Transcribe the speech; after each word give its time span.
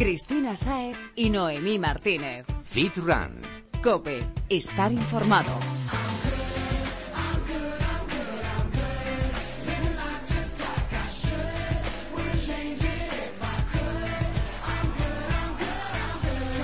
Cristina 0.00 0.56
Saez 0.56 0.96
y 1.14 1.28
Noemí 1.28 1.78
Martínez. 1.78 2.46
Fit 2.64 2.96
Run. 2.96 3.42
Cope, 3.82 4.26
estar 4.48 4.90
informado. 4.90 5.50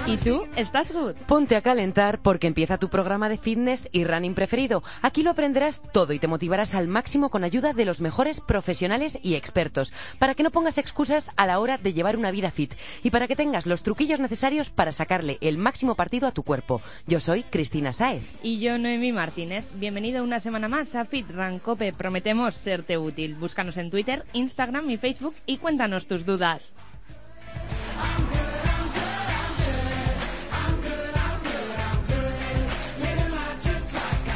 ¿Y 0.09 0.19
tú? 0.19 0.47
¿Estás 0.55 0.93
good? 0.93 1.17
Ponte 1.27 1.57
a 1.57 1.63
calentar 1.63 2.21
porque 2.23 2.47
empieza 2.47 2.79
tu 2.79 2.89
programa 2.89 3.29
de 3.29 3.39
fitness 3.39 3.89
y 3.91 4.05
running 4.05 4.35
preferido. 4.35 4.85
Aquí 5.03 5.25
lo 5.25 5.33
aprenderás 5.33 5.83
todo 5.93 6.13
y 6.13 6.21
te 6.21 6.29
motivarás 6.29 6.77
al 6.77 6.87
máximo 6.87 7.29
con 7.29 7.43
ayuda 7.43 7.73
de 7.73 7.85
los 7.85 8.01
mejores 8.01 8.41
profesionales 8.41 9.19
y 9.21 9.35
expertos, 9.35 9.93
para 10.21 10.37
que 10.37 10.45
no 10.45 10.53
pongas 10.53 10.79
excusas 10.79 11.33
a 11.35 11.45
la 11.45 11.59
hora 11.59 11.77
de 11.77 11.93
llevar 11.93 12.17
una 12.17 12.31
vida 12.31 12.53
fit 12.53 12.73
y 13.03 13.11
para 13.11 13.27
que 13.27 13.35
tengas 13.35 13.67
los 13.67 13.83
truquillos 13.83 14.21
necesarios 14.21 14.71
para 14.71 14.93
sacarle 14.93 15.39
el 15.41 15.59
máximo 15.59 15.97
partido 15.97 16.29
a 16.29 16.33
tu 16.33 16.45
cuerpo. 16.45 16.83
Yo 17.09 17.19
soy 17.19 17.43
Cristina 17.43 17.93
Saez. 17.93 18.23
Y 18.45 18.61
yo, 18.61 18.79
Noemi 18.79 19.11
Martínez. 19.11 19.65
Bienvenido 19.75 20.23
una 20.23 20.39
semana 20.39 20.69
más 20.69 20.95
a 20.95 21.05
Fit 21.05 21.29
Run 21.33 21.59
Cope. 21.59 21.93
Prometemos 21.93 22.55
serte 22.55 22.97
útil. 22.97 23.35
Búscanos 23.35 23.77
en 23.77 23.91
Twitter, 23.91 24.25
Instagram 24.35 24.89
y 24.89 24.99
Facebook 24.99 25.35
y 25.47 25.57
cuéntanos 25.57 26.07
tus 26.07 26.25
dudas. 26.25 26.73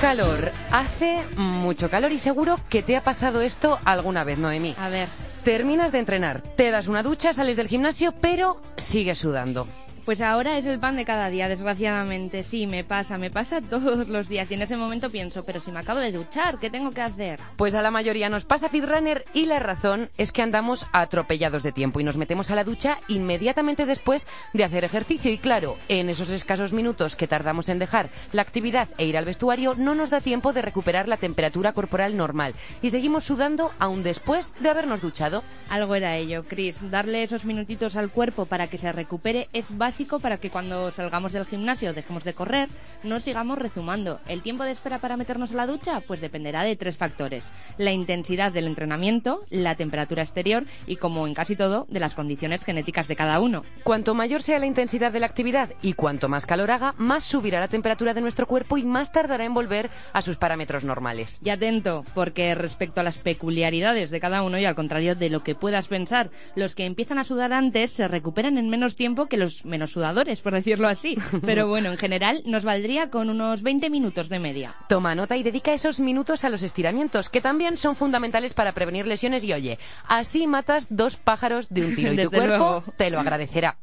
Calor. 0.00 0.50
Hace 0.72 1.18
mucho 1.36 1.90
calor 1.90 2.10
y 2.10 2.18
seguro 2.18 2.58
que 2.70 2.82
te 2.82 2.96
ha 2.96 3.02
pasado 3.02 3.42
esto 3.42 3.78
alguna 3.84 4.24
vez, 4.24 4.38
Noemí. 4.38 4.74
A 4.78 4.88
ver. 4.88 5.08
Terminas 5.44 5.92
de 5.92 5.98
entrenar, 5.98 6.40
te 6.40 6.70
das 6.70 6.86
una 6.86 7.02
ducha, 7.02 7.34
sales 7.34 7.56
del 7.56 7.68
gimnasio, 7.68 8.12
pero 8.12 8.62
sigues 8.76 9.18
sudando. 9.18 9.66
Pues 10.10 10.22
ahora 10.22 10.58
es 10.58 10.66
el 10.66 10.80
pan 10.80 10.96
de 10.96 11.04
cada 11.04 11.30
día, 11.30 11.46
desgraciadamente. 11.46 12.42
Sí, 12.42 12.66
me 12.66 12.82
pasa, 12.82 13.16
me 13.16 13.30
pasa 13.30 13.60
todos 13.70 14.08
los 14.08 14.28
días. 14.28 14.50
Y 14.50 14.54
en 14.54 14.62
ese 14.62 14.76
momento 14.76 15.08
pienso, 15.08 15.44
pero 15.44 15.60
si 15.60 15.70
me 15.70 15.78
acabo 15.78 16.00
de 16.00 16.10
duchar, 16.10 16.58
¿qué 16.58 16.68
tengo 16.68 16.90
que 16.90 17.00
hacer? 17.00 17.38
Pues 17.56 17.76
a 17.76 17.80
la 17.80 17.92
mayoría 17.92 18.28
nos 18.28 18.44
pasa 18.44 18.70
Fitrunner 18.70 19.24
y 19.34 19.46
la 19.46 19.60
razón 19.60 20.10
es 20.18 20.32
que 20.32 20.42
andamos 20.42 20.88
atropellados 20.92 21.62
de 21.62 21.70
tiempo 21.70 22.00
y 22.00 22.02
nos 22.02 22.16
metemos 22.16 22.50
a 22.50 22.56
la 22.56 22.64
ducha 22.64 22.98
inmediatamente 23.06 23.86
después 23.86 24.26
de 24.52 24.64
hacer 24.64 24.82
ejercicio. 24.82 25.30
Y 25.30 25.38
claro, 25.38 25.76
en 25.86 26.10
esos 26.10 26.30
escasos 26.30 26.72
minutos 26.72 27.14
que 27.14 27.28
tardamos 27.28 27.68
en 27.68 27.78
dejar 27.78 28.10
la 28.32 28.42
actividad 28.42 28.88
e 28.98 29.06
ir 29.06 29.16
al 29.16 29.26
vestuario, 29.26 29.76
no 29.76 29.94
nos 29.94 30.10
da 30.10 30.20
tiempo 30.20 30.52
de 30.52 30.62
recuperar 30.62 31.06
la 31.06 31.18
temperatura 31.18 31.72
corporal 31.72 32.16
normal 32.16 32.54
y 32.82 32.90
seguimos 32.90 33.22
sudando 33.22 33.70
aún 33.78 34.02
después 34.02 34.52
de 34.58 34.70
habernos 34.70 35.02
duchado. 35.02 35.44
Algo 35.68 35.94
era 35.94 36.16
ello, 36.16 36.44
Chris. 36.48 36.80
Darle 36.90 37.22
esos 37.22 37.44
minutitos 37.44 37.94
al 37.94 38.10
cuerpo 38.10 38.46
para 38.46 38.66
que 38.66 38.76
se 38.76 38.90
recupere 38.90 39.48
es 39.52 39.78
básico 39.78 39.99
para 40.00 40.38
que 40.38 40.48
cuando 40.48 40.90
salgamos 40.90 41.32
del 41.32 41.44
gimnasio 41.44 41.92
dejemos 41.92 42.24
de 42.24 42.32
correr, 42.32 42.70
no 43.02 43.20
sigamos 43.20 43.58
rezumando. 43.58 44.18
¿El 44.26 44.40
tiempo 44.40 44.64
de 44.64 44.70
espera 44.70 44.98
para 44.98 45.18
meternos 45.18 45.52
a 45.52 45.56
la 45.56 45.66
ducha? 45.66 46.00
Pues 46.00 46.22
dependerá 46.22 46.62
de 46.62 46.74
tres 46.74 46.96
factores. 46.96 47.50
La 47.76 47.92
intensidad 47.92 48.50
del 48.50 48.66
entrenamiento, 48.66 49.40
la 49.50 49.74
temperatura 49.74 50.22
exterior 50.22 50.64
y, 50.86 50.96
como 50.96 51.26
en 51.26 51.34
casi 51.34 51.54
todo, 51.54 51.86
de 51.90 52.00
las 52.00 52.14
condiciones 52.14 52.64
genéticas 52.64 53.08
de 53.08 53.16
cada 53.16 53.40
uno. 53.40 53.62
Cuanto 53.84 54.14
mayor 54.14 54.42
sea 54.42 54.58
la 54.58 54.66
intensidad 54.66 55.12
de 55.12 55.20
la 55.20 55.26
actividad 55.26 55.68
y 55.82 55.92
cuanto 55.92 56.30
más 56.30 56.46
calor 56.46 56.70
haga, 56.70 56.94
más 56.96 57.24
subirá 57.24 57.60
la 57.60 57.68
temperatura 57.68 58.14
de 58.14 58.22
nuestro 58.22 58.46
cuerpo 58.46 58.78
y 58.78 58.84
más 58.84 59.12
tardará 59.12 59.44
en 59.44 59.52
volver 59.52 59.90
a 60.14 60.22
sus 60.22 60.38
parámetros 60.38 60.82
normales. 60.82 61.40
Y 61.44 61.50
atento, 61.50 62.06
porque 62.14 62.54
respecto 62.54 63.02
a 63.02 63.04
las 63.04 63.18
peculiaridades 63.18 64.10
de 64.10 64.20
cada 64.20 64.42
uno 64.42 64.58
y 64.58 64.64
al 64.64 64.74
contrario 64.74 65.14
de 65.14 65.28
lo 65.28 65.42
que 65.42 65.54
puedas 65.54 65.88
pensar, 65.88 66.30
los 66.54 66.74
que 66.74 66.86
empiezan 66.86 67.18
a 67.18 67.24
sudar 67.24 67.52
antes 67.52 67.90
se 67.90 68.08
recuperan 68.08 68.56
en 68.56 68.70
menos 68.70 68.96
tiempo 68.96 69.26
que 69.26 69.36
los 69.36 69.66
menos 69.80 69.92
sudadores, 69.92 70.42
por 70.42 70.52
decirlo 70.52 70.88
así. 70.88 71.16
Pero 71.46 71.66
bueno, 71.66 71.90
en 71.90 71.96
general 71.96 72.42
nos 72.44 72.64
valdría 72.64 73.08
con 73.08 73.30
unos 73.30 73.62
20 73.62 73.88
minutos 73.88 74.28
de 74.28 74.38
media. 74.38 74.74
Toma 74.90 75.14
nota 75.14 75.38
y 75.38 75.42
dedica 75.42 75.72
esos 75.72 76.00
minutos 76.00 76.44
a 76.44 76.50
los 76.50 76.62
estiramientos, 76.62 77.30
que 77.30 77.40
también 77.40 77.78
son 77.78 77.96
fundamentales 77.96 78.52
para 78.52 78.72
prevenir 78.72 79.06
lesiones. 79.06 79.42
Y 79.42 79.54
oye, 79.54 79.78
así 80.06 80.46
matas 80.46 80.86
dos 80.90 81.16
pájaros 81.16 81.68
de 81.70 81.86
un 81.86 81.96
tiro 81.96 82.12
y 82.12 82.18
tu 82.24 82.30
cuerpo 82.30 82.84
te 82.98 83.10
lo 83.10 83.20
agradecerá. 83.20 83.78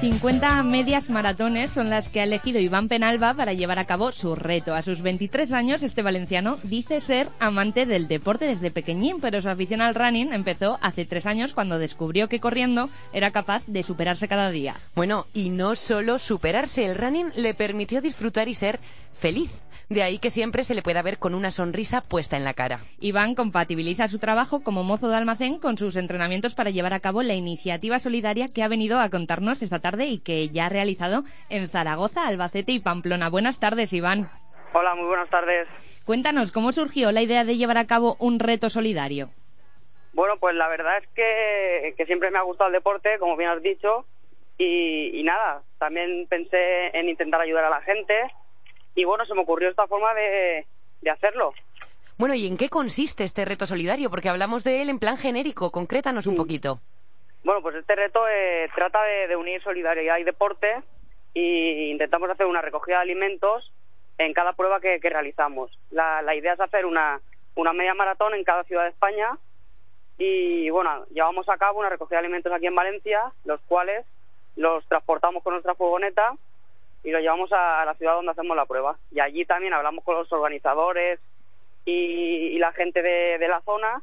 50 0.00 0.62
medias 0.64 1.08
maratones 1.08 1.70
son 1.70 1.88
las 1.88 2.10
que 2.10 2.20
ha 2.20 2.24
elegido 2.24 2.60
Iván 2.60 2.86
Penalba 2.86 3.32
para 3.32 3.54
llevar 3.54 3.78
a 3.78 3.86
cabo 3.86 4.12
su 4.12 4.34
reto. 4.34 4.74
A 4.74 4.82
sus 4.82 5.00
23 5.00 5.52
años, 5.52 5.82
este 5.82 6.02
valenciano 6.02 6.58
dice 6.64 7.00
ser 7.00 7.30
amante 7.40 7.86
del 7.86 8.06
deporte 8.06 8.44
desde 8.44 8.70
pequeñín, 8.70 9.20
pero 9.22 9.40
su 9.40 9.48
afición 9.48 9.80
al 9.80 9.94
running 9.94 10.34
empezó 10.34 10.78
hace 10.82 11.06
tres 11.06 11.24
años 11.24 11.54
cuando 11.54 11.78
descubrió 11.78 12.28
que 12.28 12.40
corriendo 12.40 12.90
era 13.14 13.30
capaz 13.30 13.62
de 13.66 13.82
superarse 13.82 14.28
cada 14.28 14.50
día. 14.50 14.76
Bueno, 14.94 15.28
y 15.32 15.48
no 15.48 15.74
solo 15.76 16.18
superarse, 16.18 16.84
el 16.84 16.96
running 16.96 17.30
le 17.34 17.54
permitió 17.54 18.02
disfrutar 18.02 18.48
y 18.48 18.54
ser 18.54 18.80
feliz. 19.14 19.50
De 19.88 20.02
ahí 20.02 20.18
que 20.18 20.30
siempre 20.30 20.64
se 20.64 20.74
le 20.74 20.82
pueda 20.82 21.00
ver 21.00 21.18
con 21.18 21.32
una 21.32 21.52
sonrisa 21.52 22.00
puesta 22.00 22.36
en 22.36 22.42
la 22.42 22.54
cara. 22.54 22.80
Iván 22.98 23.36
compatibiliza 23.36 24.08
su 24.08 24.18
trabajo 24.18 24.64
como 24.64 24.82
mozo 24.82 25.08
de 25.08 25.14
almacén 25.14 25.60
con 25.60 25.78
sus 25.78 25.94
entrenamientos 25.94 26.56
para 26.56 26.70
llevar 26.70 26.92
a 26.92 26.98
cabo 26.98 27.22
la 27.22 27.34
iniciativa 27.34 28.00
solidaria 28.00 28.48
que 28.52 28.64
ha 28.64 28.68
venido 28.68 28.98
a 28.98 29.10
contarnos 29.10 29.62
esta 29.62 29.78
tarde 29.78 30.06
y 30.06 30.18
que 30.18 30.48
ya 30.48 30.66
ha 30.66 30.70
realizado 30.70 31.22
en 31.50 31.68
Zaragoza, 31.68 32.26
Albacete 32.26 32.72
y 32.72 32.80
Pamplona. 32.80 33.30
Buenas 33.30 33.60
tardes, 33.60 33.92
Iván. 33.92 34.28
Hola, 34.72 34.96
muy 34.96 35.06
buenas 35.06 35.30
tardes. 35.30 35.68
Cuéntanos, 36.04 36.50
¿cómo 36.50 36.72
surgió 36.72 37.12
la 37.12 37.22
idea 37.22 37.44
de 37.44 37.56
llevar 37.56 37.78
a 37.78 37.86
cabo 37.86 38.16
un 38.18 38.40
reto 38.40 38.70
solidario? 38.70 39.30
Bueno, 40.14 40.36
pues 40.40 40.56
la 40.56 40.66
verdad 40.66 40.98
es 40.98 41.08
que, 41.94 42.04
siempre 42.06 42.32
me 42.32 42.38
ha 42.38 42.42
gustado 42.42 42.68
el 42.68 42.74
deporte, 42.74 43.20
como 43.20 43.36
bien 43.36 43.50
has 43.50 43.62
dicho, 43.62 44.04
y, 44.58 45.20
y 45.20 45.22
nada, 45.22 45.62
también 45.78 46.26
pensé 46.28 46.88
en 46.92 47.08
intentar 47.08 47.40
ayudar 47.40 47.64
a 47.66 47.70
la 47.70 47.82
gente 47.82 48.14
y 48.96 49.04
bueno, 49.04 49.24
se 49.26 49.34
me 49.34 49.42
ocurrió 49.42 49.68
esta 49.68 49.86
forma 49.86 50.12
de, 50.14 50.66
hacerlo. 51.08 51.52
Bueno, 52.18 52.34
¿y 52.34 52.46
en 52.46 52.56
qué 52.56 52.68
consiste 52.68 53.22
este 53.22 53.44
reto 53.44 53.66
solidario? 53.66 54.10
Porque 54.10 54.28
hablamos 54.28 54.64
de 54.64 54.82
él 54.82 54.88
en 54.88 54.98
plan 54.98 55.16
genérico, 55.16 55.70
concrétanos 55.70 56.26
un 56.26 56.34
poquito. 56.34 56.80
Bueno, 57.44 57.62
pues 57.62 57.76
este 57.76 57.94
reto 57.94 58.26
eh, 58.26 58.68
trata 58.74 59.00
de, 59.04 59.36
unir 59.36 59.62
solidaridad 59.62 60.18
y 60.18 60.24
deporte 60.24 60.82
e 61.34 61.90
intentamos 61.92 62.28
hacer 62.30 62.46
una 62.46 62.62
recogida 62.62 62.96
de 62.96 63.02
alimentos 63.02 63.70
en 64.18 64.32
cada 64.32 64.54
prueba 64.54 64.80
que, 64.80 64.98
realizamos. 64.98 65.70
La, 65.90 66.22
la, 66.22 66.34
idea 66.34 66.54
es 66.54 66.60
hacer 66.60 66.86
una, 66.86 67.20
una 67.54 67.74
media 67.74 67.94
maratón 67.94 68.34
en 68.34 68.42
cada 68.42 68.64
ciudad 68.64 68.84
de 68.84 68.88
España 68.90 69.38
y 70.18 70.70
bueno, 70.70 71.04
llevamos 71.10 71.46
a 71.50 71.58
cabo 71.58 71.80
una 71.80 71.90
recogida 71.90 72.16
de 72.16 72.24
alimentos 72.24 72.52
aquí 72.52 72.66
en 72.66 72.74
Valencia, 72.74 73.32
los 73.44 73.60
cuales 73.62 74.06
los 74.56 74.84
transportamos 74.88 75.42
con 75.42 75.52
nuestra 75.52 75.74
furgoneta 75.74 76.32
y 77.06 77.12
lo 77.12 77.20
llevamos 77.20 77.52
a, 77.52 77.84
la 77.84 77.94
ciudad 77.94 78.14
donde 78.14 78.32
hacemos 78.32 78.56
la 78.56 78.66
prueba. 78.66 78.96
Y 79.12 79.20
allí 79.20 79.44
también 79.44 79.72
hablamos 79.72 80.02
con 80.02 80.16
los 80.16 80.30
organizadores 80.32 81.20
y, 81.84 82.58
la 82.58 82.72
gente 82.72 83.00
de, 83.00 83.46
la 83.46 83.60
zona 83.60 84.02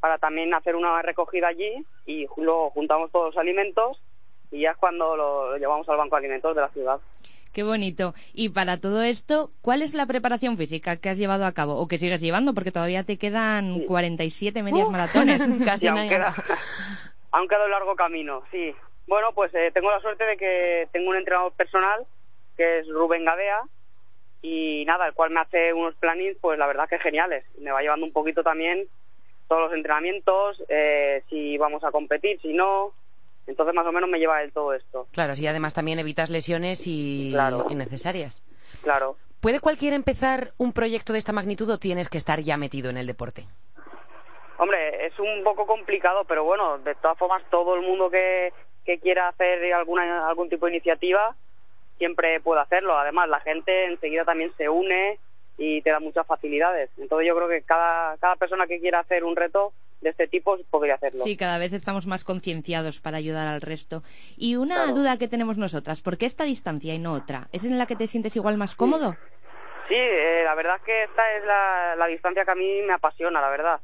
para 0.00 0.18
también 0.18 0.52
hacer 0.52 0.76
una 0.76 1.00
recogida 1.00 1.48
allí 1.48 1.82
y 2.04 2.26
luego 2.36 2.68
juntamos 2.70 3.10
todos 3.10 3.28
los 3.28 3.38
alimentos 3.38 4.02
y 4.50 4.60
ya 4.60 4.72
es 4.72 4.76
cuando 4.76 5.16
lo, 5.16 5.56
llevamos 5.56 5.88
al 5.88 5.96
banco 5.96 6.16
de 6.16 6.26
alimentos 6.26 6.54
de 6.54 6.60
la 6.60 6.68
ciudad. 6.68 7.00
Qué 7.54 7.62
bonito. 7.62 8.12
Y 8.34 8.50
para 8.50 8.78
todo 8.78 9.02
esto, 9.02 9.50
¿cuál 9.62 9.80
es 9.80 9.94
la 9.94 10.04
preparación 10.04 10.58
física 10.58 10.98
que 10.98 11.08
has 11.08 11.16
llevado 11.16 11.46
a 11.46 11.52
cabo 11.52 11.76
o 11.76 11.88
que 11.88 11.98
sigues 11.98 12.20
llevando? 12.20 12.52
Porque 12.52 12.72
todavía 12.72 13.04
te 13.04 13.16
quedan 13.16 13.86
47 13.86 14.62
medias 14.62 14.90
maratones. 14.90 15.40
Casi 15.64 15.88
aún, 15.88 16.06
queda, 16.06 16.34
aún 17.30 17.48
queda 17.48 17.64
un 17.64 17.70
largo 17.70 17.96
camino, 17.96 18.42
sí. 18.50 18.74
Bueno, 19.06 19.32
pues 19.32 19.54
eh, 19.54 19.70
tengo 19.72 19.90
la 19.90 20.00
suerte 20.00 20.24
de 20.24 20.36
que 20.36 20.88
tengo 20.92 21.08
un 21.08 21.16
entrenador 21.16 21.52
personal 21.52 22.06
que 22.56 22.80
es 22.80 22.88
Rubén 22.88 23.24
Gadea, 23.24 23.62
y 24.42 24.84
nada, 24.86 25.06
el 25.06 25.14
cual 25.14 25.30
me 25.30 25.40
hace 25.40 25.72
unos 25.72 25.94
plannings, 25.94 26.36
pues 26.40 26.58
la 26.58 26.66
verdad 26.66 26.88
que 26.88 26.98
geniales. 26.98 27.44
Me 27.58 27.70
va 27.70 27.80
llevando 27.80 28.04
un 28.04 28.12
poquito 28.12 28.42
también 28.42 28.88
todos 29.48 29.62
los 29.62 29.72
entrenamientos, 29.72 30.62
eh, 30.68 31.22
si 31.30 31.56
vamos 31.58 31.84
a 31.84 31.92
competir, 31.92 32.40
si 32.40 32.52
no. 32.52 32.92
Entonces 33.46 33.74
más 33.74 33.86
o 33.86 33.92
menos 33.92 34.10
me 34.10 34.18
lleva 34.18 34.42
él 34.42 34.52
todo 34.52 34.72
esto. 34.74 35.06
Claro, 35.12 35.32
así 35.32 35.46
además 35.46 35.74
también 35.74 35.98
evitas 35.98 36.30
lesiones 36.30 36.86
y 36.86 37.34
innecesarias. 37.70 38.42
Claro. 38.82 39.16
¿Puede 39.40 39.60
cualquiera 39.60 39.96
empezar 39.96 40.52
un 40.58 40.72
proyecto 40.72 41.12
de 41.12 41.18
esta 41.18 41.32
magnitud 41.32 41.68
o 41.70 41.78
tienes 41.78 42.08
que 42.08 42.18
estar 42.18 42.40
ya 42.40 42.56
metido 42.56 42.90
en 42.90 42.96
el 42.96 43.06
deporte? 43.06 43.46
Hombre, 44.58 45.06
es 45.06 45.18
un 45.18 45.42
poco 45.42 45.66
complicado, 45.66 46.24
pero 46.24 46.44
bueno, 46.44 46.78
de 46.78 46.94
todas 46.96 47.18
formas 47.18 47.42
todo 47.50 47.74
el 47.74 47.82
mundo 47.82 48.10
que, 48.10 48.52
que 48.84 48.98
quiera 48.98 49.28
hacer 49.28 49.72
alguna, 49.72 50.28
algún 50.28 50.48
tipo 50.48 50.66
de 50.66 50.72
iniciativa, 50.72 51.34
siempre 51.98 52.40
puedo 52.40 52.60
hacerlo. 52.60 52.96
Además, 52.98 53.28
la 53.28 53.40
gente 53.40 53.86
enseguida 53.86 54.24
también 54.24 54.52
se 54.56 54.68
une 54.68 55.18
y 55.58 55.82
te 55.82 55.90
da 55.90 56.00
muchas 56.00 56.26
facilidades. 56.26 56.90
Entonces 56.98 57.28
yo 57.28 57.36
creo 57.36 57.48
que 57.48 57.62
cada, 57.62 58.16
cada 58.18 58.36
persona 58.36 58.66
que 58.66 58.80
quiera 58.80 59.00
hacer 59.00 59.24
un 59.24 59.36
reto 59.36 59.72
de 60.00 60.10
este 60.10 60.26
tipo 60.26 60.58
podría 60.70 60.96
hacerlo. 60.96 61.24
Sí, 61.24 61.36
cada 61.36 61.58
vez 61.58 61.72
estamos 61.72 62.06
más 62.06 62.24
concienciados 62.24 63.00
para 63.00 63.18
ayudar 63.18 63.46
al 63.46 63.60
resto. 63.60 64.02
Y 64.36 64.56
una 64.56 64.86
duda 64.88 65.18
que 65.18 65.28
tenemos 65.28 65.58
nosotras, 65.58 66.02
¿por 66.02 66.18
qué 66.18 66.26
esta 66.26 66.44
distancia 66.44 66.94
y 66.94 66.98
no 66.98 67.12
otra? 67.12 67.48
¿Es 67.52 67.64
en 67.64 67.78
la 67.78 67.86
que 67.86 67.96
te 67.96 68.08
sientes 68.08 68.34
igual 68.36 68.56
más 68.56 68.74
cómodo? 68.74 69.14
Sí, 69.88 69.94
eh, 69.94 70.42
la 70.44 70.54
verdad 70.54 70.76
es 70.76 70.82
que 70.82 71.04
esta 71.04 71.36
es 71.36 71.44
la, 71.44 71.94
la 71.96 72.06
distancia 72.06 72.44
que 72.44 72.50
a 72.50 72.56
mí 72.56 72.82
me 72.82 72.94
apasiona, 72.94 73.40
la 73.40 73.50
verdad. 73.50 73.80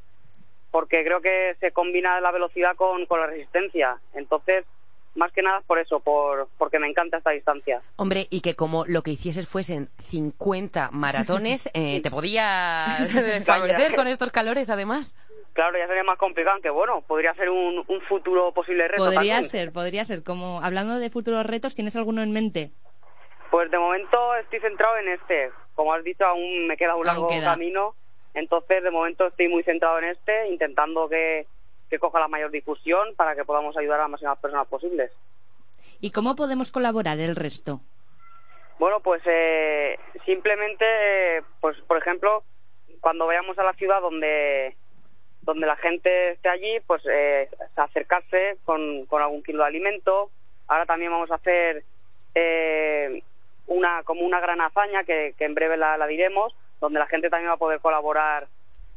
Porque 0.71 1.05
creo 1.05 1.21
que 1.21 1.55
se 1.61 1.71
combina 1.71 2.21
la 2.21 2.33
velocidad 2.33 2.75
con, 2.77 3.07
con 3.07 3.21
la 3.21 3.27
resistencia. 3.27 3.99
Entonces, 4.15 4.65
más 5.19 5.33
que 5.33 5.43
nada 5.43 5.61
por 5.67 5.79
eso, 5.79 6.01
por, 6.01 6.49
porque 6.57 6.79
me 6.79 6.89
encanta 6.89 7.19
esta 7.19 7.31
distancia. 7.31 7.83
Hombre, 7.97 8.29
y 8.31 8.41
que 8.41 8.55
como 8.55 8.85
lo 8.87 9.03
que 9.03 9.11
hicieses 9.11 9.49
fuesen 9.49 9.89
50 10.09 10.91
maratones, 10.93 11.69
eh, 11.75 12.01
te 12.01 12.11
podía 12.11 12.87
fallecer 13.45 13.95
con 13.95 14.07
estos 14.07 14.31
calores, 14.31 14.71
además. 14.71 15.17
Claro, 15.53 15.77
ya 15.77 15.89
sería 15.89 16.05
más 16.05 16.19
complicado, 16.19 16.55
aunque 16.55 16.71
bueno, 16.71 17.03
podría 17.03 17.35
ser 17.35 17.51
un, 17.51 17.85
un 17.87 18.01
futuro 18.03 18.53
posible 18.53 18.87
reto. 18.87 19.05
Podría 19.05 19.43
ser, 19.43 19.73
podría 19.73 20.05
ser. 20.05 20.23
Como 20.23 20.61
hablando 20.63 20.99
de 20.99 21.11
futuros 21.11 21.45
retos, 21.45 21.75
¿tienes 21.75 21.97
alguno 21.97 22.23
en 22.23 22.33
mente? 22.33 22.71
Pues 23.51 23.69
de 23.71 23.79
momento 23.79 24.37
estoy 24.37 24.61
centrado 24.61 24.97
en 24.99 25.09
este. 25.09 25.51
Como 25.75 25.93
has 25.93 26.05
dicho, 26.05 26.25
aún 26.25 26.69
me 26.69 26.77
queda 26.77 26.95
un 26.95 27.07
largo 27.07 27.29
camino. 27.29 27.95
Entonces, 28.35 28.85
de 28.85 28.91
momento 28.91 29.27
estoy 29.27 29.49
muy 29.49 29.65
centrado 29.65 29.99
en 29.99 30.05
este, 30.05 30.49
intentando 30.49 31.09
que, 31.09 31.47
que 31.89 31.99
coja 31.99 32.21
la 32.21 32.29
mayor 32.29 32.51
difusión 32.51 33.15
para 33.17 33.35
que 33.35 33.45
podamos 33.45 33.77
ayudar 33.77 34.01
a 34.01 34.03
las 34.03 34.11
máximas 34.11 34.39
personas 34.39 34.67
posibles. 34.69 35.11
¿Y 36.01 36.11
cómo 36.11 36.37
podemos 36.37 36.71
colaborar 36.71 37.19
el 37.19 37.35
resto? 37.35 37.81
Bueno, 38.79 39.01
pues 39.01 39.23
eh, 39.27 39.99
simplemente, 40.25 41.43
pues 41.61 41.77
por 41.83 41.99
ejemplo, 41.99 42.45
cuando 43.01 43.27
vayamos 43.27 43.59
a 43.59 43.65
la 43.65 43.73
ciudad 43.73 44.01
donde 44.01 44.77
donde 45.43 45.67
la 45.67 45.77
gente 45.77 46.33
esté 46.33 46.49
allí, 46.51 46.79
pues 46.87 47.03
eh, 47.11 47.49
acercarse 47.77 48.59
con, 48.65 49.07
con 49.07 49.23
algún 49.23 49.43
kilo 49.43 49.63
de 49.63 49.69
alimento. 49.69 50.31
Ahora 50.67 50.85
también 50.85 51.11
vamos 51.11 51.31
a 51.31 51.37
hacer 51.37 51.85
eh, 52.35 53.23
una 53.67 54.03
como 54.03 54.27
una 54.27 54.41
gran 54.41 54.61
hazaña 54.61 55.05
que, 55.05 55.35
que 55.39 55.47
en 55.47 55.55
breve 55.55 55.79
la, 55.79 55.97
la 55.97 56.07
diremos, 56.07 56.55
donde 56.81 56.99
la 56.99 57.07
gente 57.07 57.31
también 57.31 57.51
va 57.51 57.55
a 57.55 57.59
poder 57.59 57.81
colaborar 57.81 58.47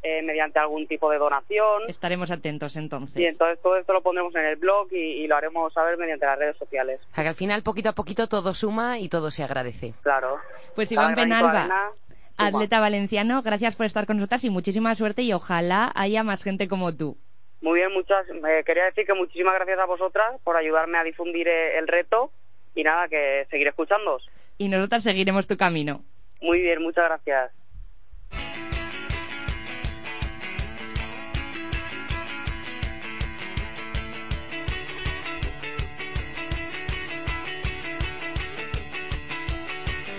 eh, 0.02 0.20
mediante 0.22 0.58
algún 0.58 0.86
tipo 0.88 1.10
de 1.10 1.18
donación. 1.18 1.82
Estaremos 1.86 2.30
atentos 2.30 2.74
entonces. 2.76 3.16
Y 3.16 3.26
entonces 3.26 3.60
todo 3.62 3.76
esto 3.76 3.92
lo 3.92 4.02
pondremos 4.02 4.34
en 4.34 4.44
el 4.44 4.56
blog 4.56 4.92
y, 4.92 5.26
lo 5.28 5.36
haremos 5.36 5.72
saber 5.72 5.96
mediante 5.96 6.26
las 6.26 6.38
redes 6.38 6.56
sociales. 6.56 7.00
O 7.12 7.14
sea 7.14 7.22
que 7.22 7.28
al 7.28 7.36
final, 7.36 7.62
poquito 7.62 7.90
a 7.90 7.92
poquito, 7.92 8.28
todo 8.28 8.52
suma 8.52 8.98
y 8.98 9.08
todo 9.08 9.30
se 9.30 9.44
agradece. 9.44 9.94
Claro. 10.02 10.38
Pues 10.74 10.90
Iván 10.90 11.14
Penalba, 11.14 11.92
atleta 12.36 12.80
valenciano, 12.80 13.42
gracias 13.42 13.76
por 13.76 13.86
estar 13.86 14.06
con 14.06 14.16
nosotras 14.16 14.42
y 14.42 14.50
muchísima 14.50 14.94
suerte 14.96 15.22
y 15.22 15.32
ojalá 15.32 15.92
haya 15.94 16.24
más 16.24 16.42
gente 16.42 16.66
como 16.66 16.94
tú. 16.96 17.16
Muy 17.60 17.78
bien, 17.78 17.92
muchas. 17.92 18.28
Eh, 18.28 18.64
quería 18.66 18.86
decir 18.86 19.06
que 19.06 19.14
muchísimas 19.14 19.54
gracias 19.54 19.78
a 19.78 19.86
vosotras 19.86 20.40
por 20.42 20.56
ayudarme 20.56 20.98
a 20.98 21.04
difundir 21.04 21.46
eh, 21.46 21.78
el 21.78 21.86
reto 21.86 22.32
y 22.74 22.82
nada, 22.82 23.06
que 23.06 23.46
seguiré 23.50 23.70
escuchándoos. 23.70 24.28
Y 24.58 24.68
nosotras 24.68 25.04
seguiremos 25.04 25.46
tu 25.46 25.56
camino. 25.56 26.02
Muy 26.40 26.60
bien, 26.60 26.82
muchas 26.82 27.04
gracias. 27.04 27.52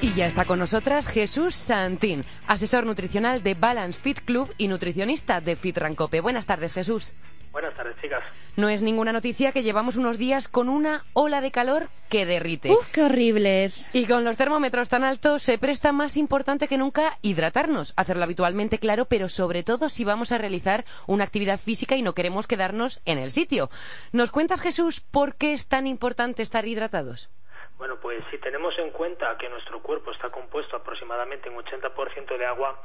Y 0.04 0.14
ya 0.16 0.28
está 0.28 0.44
con 0.44 0.60
nosotras 0.60 1.08
Jesús 1.08 1.56
Santín, 1.56 2.26
asesor 2.46 2.86
nutricional 2.86 3.42
de 3.42 3.54
Balance 3.54 3.98
Fit 3.98 4.20
Club 4.20 4.54
y 4.58 4.68
nutricionista 4.68 5.40
de 5.40 5.56
Fit 5.56 5.78
Rancope. 5.78 6.20
Buenas 6.20 6.46
tardes, 6.46 6.74
Jesús. 6.74 7.14
Buenas 7.54 7.74
tardes, 7.74 7.96
chicas. 8.02 8.22
No 8.58 8.68
es 8.68 8.82
ninguna 8.82 9.14
noticia 9.14 9.54
que 9.54 9.64
llevamos 9.64 9.96
unos 9.96 10.18
días 10.18 10.50
con 10.50 10.68
una 10.68 11.06
ola 11.14 11.40
de 11.40 11.52
calor 11.52 11.88
que 12.10 12.26
derrite. 12.26 12.70
¡Uf, 12.72 12.86
qué 12.92 13.04
horribles! 13.04 13.88
Y 13.94 14.06
con 14.06 14.26
los 14.26 14.36
termómetros 14.36 14.90
tan 14.90 15.06
altos 15.06 15.42
se 15.42 15.58
presta 15.58 15.94
más 15.94 16.18
importante 16.18 16.68
que 16.68 16.78
nunca 16.78 17.18
hidratarnos, 17.22 17.94
hacerlo 17.96 18.26
habitualmente, 18.26 18.80
claro, 18.80 19.06
pero 19.06 19.30
sobre 19.30 19.64
todo 19.64 19.88
si 19.88 20.04
vamos 20.04 20.34
a 20.34 20.38
realizar 20.38 20.84
una 21.08 21.24
actividad 21.24 21.62
física 21.62 21.96
y 21.96 22.02
no 22.02 22.14
queremos 22.14 22.46
quedarnos 22.46 23.02
en 23.06 23.20
el 23.20 23.32
sitio. 23.32 23.70
¿Nos 24.12 24.32
cuentas, 24.32 24.60
Jesús, 24.60 25.00
por 25.00 25.36
qué 25.36 25.54
es 25.54 25.70
tan 25.70 25.88
importante 25.88 26.44
estar 26.44 26.68
hidratados? 26.68 27.30
Bueno, 27.78 27.98
pues 28.02 28.24
si 28.32 28.38
tenemos 28.38 28.74
en 28.80 28.92
cuenta 28.92 29.38
que 29.38 29.50
nuestro 29.50 29.82
cuerpo 29.82 30.12
está 30.12 30.30
compuesto 30.30 30.78
aproximadamente 30.78 31.50
en 31.50 31.56
80% 31.56 32.38
de 32.38 32.46
agua, 32.46 32.80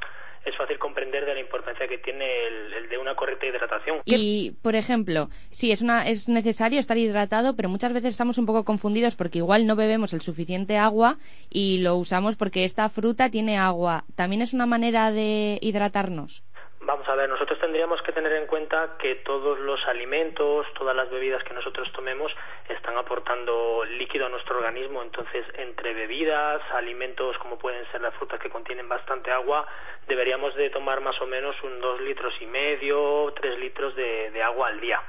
es 0.45 0.55
fácil 0.57 0.79
comprender 0.79 1.25
de 1.25 1.33
la 1.33 1.39
importancia 1.39 1.87
que 1.87 1.97
tiene 1.97 2.25
el, 2.47 2.89
de 2.89 2.97
una 2.97 3.15
correcta 3.15 3.45
hidratación. 3.45 4.01
Y, 4.05 4.51
por 4.61 4.75
ejemplo, 4.75 5.29
sí, 5.51 5.71
es, 5.71 5.81
una, 5.81 6.07
es 6.07 6.29
necesario 6.29 6.79
estar 6.79 6.97
hidratado, 6.97 7.55
pero 7.55 7.69
muchas 7.69 7.93
veces 7.93 8.11
estamos 8.11 8.37
un 8.37 8.45
poco 8.45 8.63
confundidos 8.65 9.15
porque 9.15 9.39
igual 9.39 9.67
no 9.67 9.75
bebemos 9.75 10.13
el 10.13 10.21
suficiente 10.21 10.77
agua 10.77 11.17
y 11.49 11.79
lo 11.79 11.95
usamos 11.95 12.35
porque 12.35 12.65
esta 12.65 12.89
fruta 12.89 13.29
tiene 13.29 13.57
agua. 13.57 14.05
¿También 14.15 14.41
es 14.41 14.53
una 14.53 14.65
manera 14.65 15.11
de 15.11 15.59
hidratarnos? 15.61 16.43
Vamos 16.81 17.07
a 17.09 17.15
ver, 17.15 17.27
nosotros 17.27 17.59
tendríamos 17.59 18.01
que 18.03 18.13
tener 18.13 18.31
en 18.31 18.47
cuenta 18.47 18.95
que 18.97 19.15
todos 19.15 19.59
los 19.59 19.85
alimentos, 19.85 20.65
todas 20.77 20.95
las 20.95 21.09
bebidas 21.09 21.43
que 21.43 21.53
nosotros 21.53 21.91
tomemos 21.91 22.31
están 22.69 22.97
aportando 22.97 23.83
líquido 23.83 24.27
a 24.27 24.29
nuestro 24.29 24.57
organismo. 24.57 25.01
Entonces, 25.01 25.45
entre 25.55 25.93
bebidas, 25.93 26.61
alimentos 26.71 27.37
como 27.39 27.57
pueden 27.57 27.85
ser 27.91 27.99
las 27.99 28.13
frutas 28.15 28.39
que 28.39 28.49
contienen 28.49 28.87
bastante 28.87 29.29
agua, 29.29 29.67
deberíamos 30.07 30.55
de 30.55 30.69
tomar 30.69 31.01
más 31.01 31.19
o 31.21 31.27
menos 31.27 31.55
un 31.63 31.81
dos 31.81 31.99
litros 31.99 32.33
y 32.39 32.45
medio, 32.45 33.33
tres 33.39 33.59
litros 33.59 33.93
de, 33.95 34.41
agua 34.41 34.69
al 34.69 34.79
día. 34.79 35.01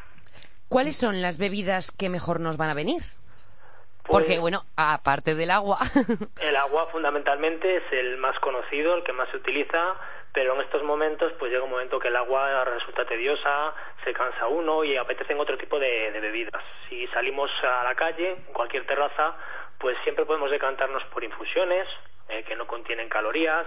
¿Cuáles 0.69 0.96
son 0.96 1.22
las 1.22 1.38
bebidas 1.38 1.96
que 1.96 2.08
mejor 2.08 2.40
nos 2.40 2.56
van 2.56 2.70
a 2.70 2.75
venir? 2.75 3.02
Porque, 4.05 4.26
pues 4.26 4.40
bueno, 4.40 4.64
aparte 4.76 5.37
del 5.37 5.52
agua. 5.52 5.78
el 6.40 6.56
agua 6.56 6.88
fundamentalmente 6.88 7.76
es 7.76 7.84
el 7.93 8.17
más 8.17 8.37
conocido, 8.40 8.96
el 8.96 9.05
que 9.05 9.12
más 9.12 9.28
se 9.31 9.37
utiliza 9.37 9.96
pero 10.32 10.55
en 10.55 10.61
estos 10.61 10.82
momentos 10.82 11.32
pues 11.38 11.50
llega 11.50 11.65
un 11.65 11.71
momento 11.71 11.99
que 11.99 12.09
el 12.09 12.17
agua 12.17 12.65
resulta 12.65 13.05
tediosa, 13.05 13.75
se 14.05 14.12
cansa 14.12 14.47
uno 14.47 14.85
y 14.85 14.97
apetecen 14.97 15.41
otro 15.41 15.59
tipo 15.59 15.79
de, 15.79 16.11
bebidas. 16.21 16.62
Si 16.88 17.06
salimos 17.09 17.50
a 17.65 17.85
la 17.85 17.94
calle, 17.94 18.31
en 18.31 18.53
cualquier 18.53 18.87
terraza, 18.87 19.35
pues 19.79 19.97
siempre 20.05 20.25
podemos 20.25 20.50
decantarnos 20.50 21.03
por 21.06 21.25
infusiones 21.25 21.88
eh, 22.29 22.44
que 22.44 22.55
no 22.55 22.67
contienen 22.67 23.09
calorías, 23.09 23.67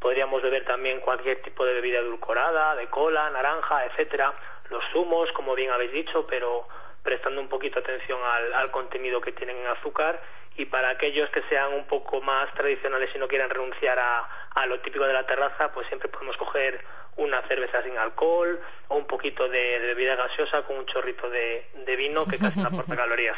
podríamos 0.00 0.42
beber 0.42 0.64
también 0.64 1.00
cualquier 1.00 1.40
tipo 1.42 1.64
de 1.64 1.74
bebida 1.74 2.00
edulcorada, 2.00 2.74
de 2.74 2.88
cola, 2.88 3.30
naranja, 3.30 3.86
etcétera, 3.86 4.34
los 4.68 4.84
zumos, 4.92 5.30
como 5.32 5.54
bien 5.54 5.70
habéis 5.70 5.92
dicho, 5.92 6.26
pero 6.26 6.66
prestando 7.02 7.40
un 7.40 7.48
poquito 7.48 7.78
atención 7.78 8.20
al, 8.22 8.54
al 8.54 8.70
contenido 8.70 9.20
que 9.20 9.32
tienen 9.32 9.56
en 9.56 9.66
azúcar 9.66 10.20
y 10.56 10.66
para 10.66 10.90
aquellos 10.90 11.30
que 11.30 11.42
sean 11.48 11.72
un 11.72 11.84
poco 11.86 12.20
más 12.20 12.52
tradicionales 12.54 13.10
y 13.14 13.18
no 13.18 13.28
quieran 13.28 13.50
renunciar 13.50 13.98
a, 13.98 14.28
a 14.54 14.66
lo 14.66 14.80
típico 14.80 15.04
de 15.04 15.12
la 15.12 15.26
terraza, 15.26 15.72
pues 15.72 15.86
siempre 15.88 16.08
podemos 16.08 16.36
coger 16.36 16.80
una 17.16 17.42
cerveza 17.48 17.82
sin 17.82 17.96
alcohol 17.96 18.60
o 18.88 18.96
un 18.96 19.06
poquito 19.06 19.48
de, 19.48 19.78
bebida 19.78 20.16
gaseosa 20.16 20.62
con 20.62 20.76
un 20.76 20.86
chorrito 20.86 21.28
de, 21.28 21.66
de 21.84 21.96
vino 21.96 22.26
que 22.26 22.38
casi 22.38 22.60
no 22.60 22.68
aporta 22.68 22.96
calorías. 22.96 23.36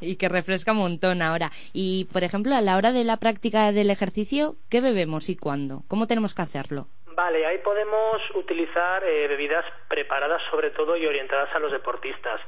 Y 0.00 0.16
que 0.16 0.28
refresca 0.28 0.72
un 0.72 0.78
montón 0.78 1.20
ahora. 1.20 1.50
Y, 1.74 2.08
por 2.12 2.24
ejemplo, 2.24 2.54
a 2.54 2.62
la 2.62 2.76
hora 2.76 2.92
de 2.92 3.04
la 3.04 3.18
práctica 3.18 3.70
del 3.72 3.90
ejercicio, 3.90 4.54
¿qué 4.70 4.80
bebemos 4.80 5.28
y 5.28 5.36
cuándo? 5.36 5.82
¿Cómo 5.88 6.06
tenemos 6.06 6.34
que 6.34 6.42
hacerlo? 6.42 6.86
Vale, 7.14 7.44
ahí 7.44 7.58
podemos 7.58 8.18
utilizar 8.34 9.04
eh, 9.04 9.28
bebidas 9.28 9.64
preparadas 9.88 10.40
sobre 10.50 10.70
todo 10.70 10.96
y 10.96 11.06
orientadas 11.06 11.54
a 11.54 11.58
los 11.58 11.70
deportistas 11.70 12.40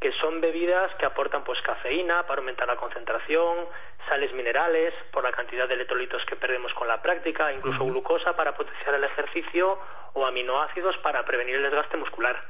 que 0.00 0.12
son 0.12 0.40
bebidas 0.40 0.90
que 0.96 1.04
aportan 1.04 1.44
pues 1.44 1.60
cafeína 1.60 2.26
para 2.26 2.40
aumentar 2.40 2.66
la 2.66 2.76
concentración, 2.76 3.66
sales 4.08 4.32
minerales 4.32 4.94
por 5.12 5.22
la 5.22 5.30
cantidad 5.30 5.68
de 5.68 5.74
electrolitos 5.74 6.22
que 6.24 6.36
perdemos 6.36 6.72
con 6.74 6.88
la 6.88 7.02
práctica, 7.02 7.52
incluso 7.52 7.84
glucosa 7.84 8.34
para 8.34 8.56
potenciar 8.56 8.94
el 8.94 9.04
ejercicio 9.04 9.78
o 10.14 10.24
aminoácidos 10.24 10.96
para 10.98 11.24
prevenir 11.24 11.56
el 11.56 11.62
desgaste 11.64 11.98
muscular. 11.98 12.42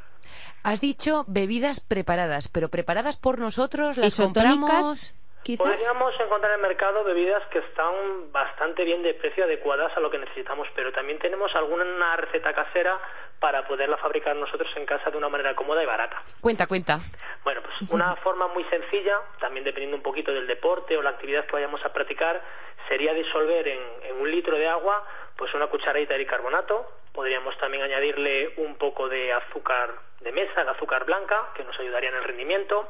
Has 0.63 0.81
dicho 0.81 1.25
bebidas 1.27 1.81
preparadas, 1.81 2.49
pero 2.49 2.69
preparadas 2.69 3.17
por 3.17 3.39
nosotros, 3.39 3.97
las 3.97 4.17
compramos. 4.17 5.15
Podríamos 5.57 6.15
encontrar 6.21 6.53
en 6.53 6.61
el 6.61 6.69
mercado 6.69 7.03
bebidas 7.03 7.43
que 7.49 7.59
están 7.59 8.31
bastante 8.31 8.85
bien 8.85 9.03
de 9.03 9.15
precio, 9.15 9.45
adecuadas 9.45 9.91
a 9.97 10.01
lo 10.01 10.11
que 10.11 10.19
necesitamos, 10.19 10.69
pero 10.77 10.93
también 10.93 11.19
tenemos 11.19 11.53
alguna 11.57 12.15
receta 12.17 12.53
casera 12.53 13.01
para 13.41 13.67
poderla 13.67 13.97
fabricar 13.97 14.37
nosotros 14.37 14.71
en 14.77 14.85
casa 14.85 15.11
de 15.11 15.17
una 15.17 15.31
manera 15.31 15.55
cómoda 15.55 15.83
y 15.83 15.87
barata. 15.87 16.23
Cuenta, 16.41 16.67
cuenta. 16.67 16.99
Bueno, 17.43 17.63
pues 17.63 17.91
una 17.91 18.15
forma 18.23 18.47
muy 18.49 18.65
sencilla, 18.65 19.19
también 19.41 19.65
dependiendo 19.65 19.97
un 19.97 20.03
poquito 20.03 20.31
del 20.31 20.47
deporte 20.47 20.97
o 20.97 21.03
la 21.03 21.11
actividad 21.11 21.47
que 21.47 21.53
vayamos 21.53 21.83
a 21.85 21.93
practicar, 21.93 22.43
sería 22.89 23.15
disolver 23.15 23.67
en, 23.67 23.81
un 24.21 24.31
litro 24.31 24.57
de 24.57 24.69
agua 24.69 25.05
pues 25.37 25.53
una 25.55 25.69
cucharadita 25.69 26.13
de 26.13 26.21
bicarbonato. 26.21 26.87
Podríamos 27.15 27.57
también 27.59 27.83
añadirle 27.83 28.53
un 28.59 28.77
poco 28.77 29.09
de 29.09 29.33
azúcar 29.33 29.95
de 30.21 30.33
mesa, 30.33 30.63
de 30.63 30.71
azúcar 30.71 31.07
blanca, 31.07 31.49
que 31.55 31.65
nos 31.65 31.79
ayudaría 31.81 32.11
en 32.11 32.17
el 32.17 32.25
rendimiento 32.25 32.87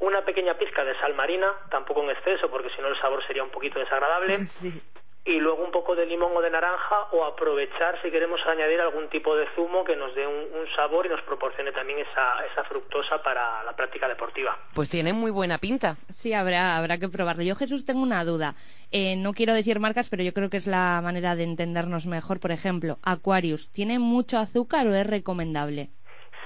una 0.00 0.24
pequeña 0.24 0.54
pizca 0.54 0.84
de 0.84 0.98
sal 0.98 1.14
marina, 1.14 1.52
tampoco 1.70 2.02
en 2.02 2.10
exceso 2.10 2.50
porque 2.50 2.70
si 2.70 2.82
no 2.82 2.88
el 2.88 3.00
sabor 3.00 3.24
sería 3.26 3.44
un 3.44 3.50
poquito 3.50 3.78
desagradable. 3.78 4.38
y 5.26 5.40
luego 5.40 5.64
un 5.64 5.70
poco 5.70 5.96
de 5.96 6.04
limón 6.04 6.36
o 6.36 6.42
de 6.42 6.50
naranja 6.50 7.08
o 7.12 7.24
aprovechar 7.24 8.00
si 8.02 8.10
queremos 8.10 8.40
añadir 8.46 8.80
algún 8.80 9.08
tipo 9.08 9.34
de 9.36 9.46
zumo 9.54 9.82
que 9.82 9.96
nos 9.96 10.14
dé 10.14 10.26
un, 10.26 10.44
sabor 10.76 11.06
y 11.06 11.08
nos 11.08 11.22
proporcione 11.22 11.72
también 11.72 12.00
esa, 12.00 12.44
esa 12.46 12.64
fructosa 12.64 13.22
para 13.22 13.62
la 13.62 13.74
práctica 13.74 14.08
deportiva. 14.08 14.58
Pues 14.74 14.90
tiene 14.90 15.12
muy 15.12 15.30
buena 15.30 15.58
pinta. 15.58 15.96
Sí, 16.12 16.32
habrá, 16.32 16.76
habrá 16.76 16.98
que 16.98 17.08
probarlo. 17.08 17.42
Yo, 17.42 17.54
Jesús, 17.54 17.86
tengo 17.86 18.02
una 18.02 18.24
duda. 18.24 18.54
Eh, 18.92 19.16
no 19.16 19.32
quiero 19.32 19.54
decir 19.54 19.78
marcas, 19.78 20.10
pero 20.10 20.22
yo 20.22 20.32
creo 20.32 20.50
que 20.50 20.56
es 20.56 20.66
la 20.66 21.00
manera 21.02 21.36
de 21.36 21.44
entendernos 21.44 22.06
mejor. 22.06 22.40
Por 22.40 22.50
ejemplo, 22.50 22.96
Aquarius, 23.02 23.72
¿tiene 23.72 23.98
mucho 23.98 24.38
azúcar 24.38 24.86
o 24.86 24.94
es 24.94 25.06
recomendable? 25.06 25.88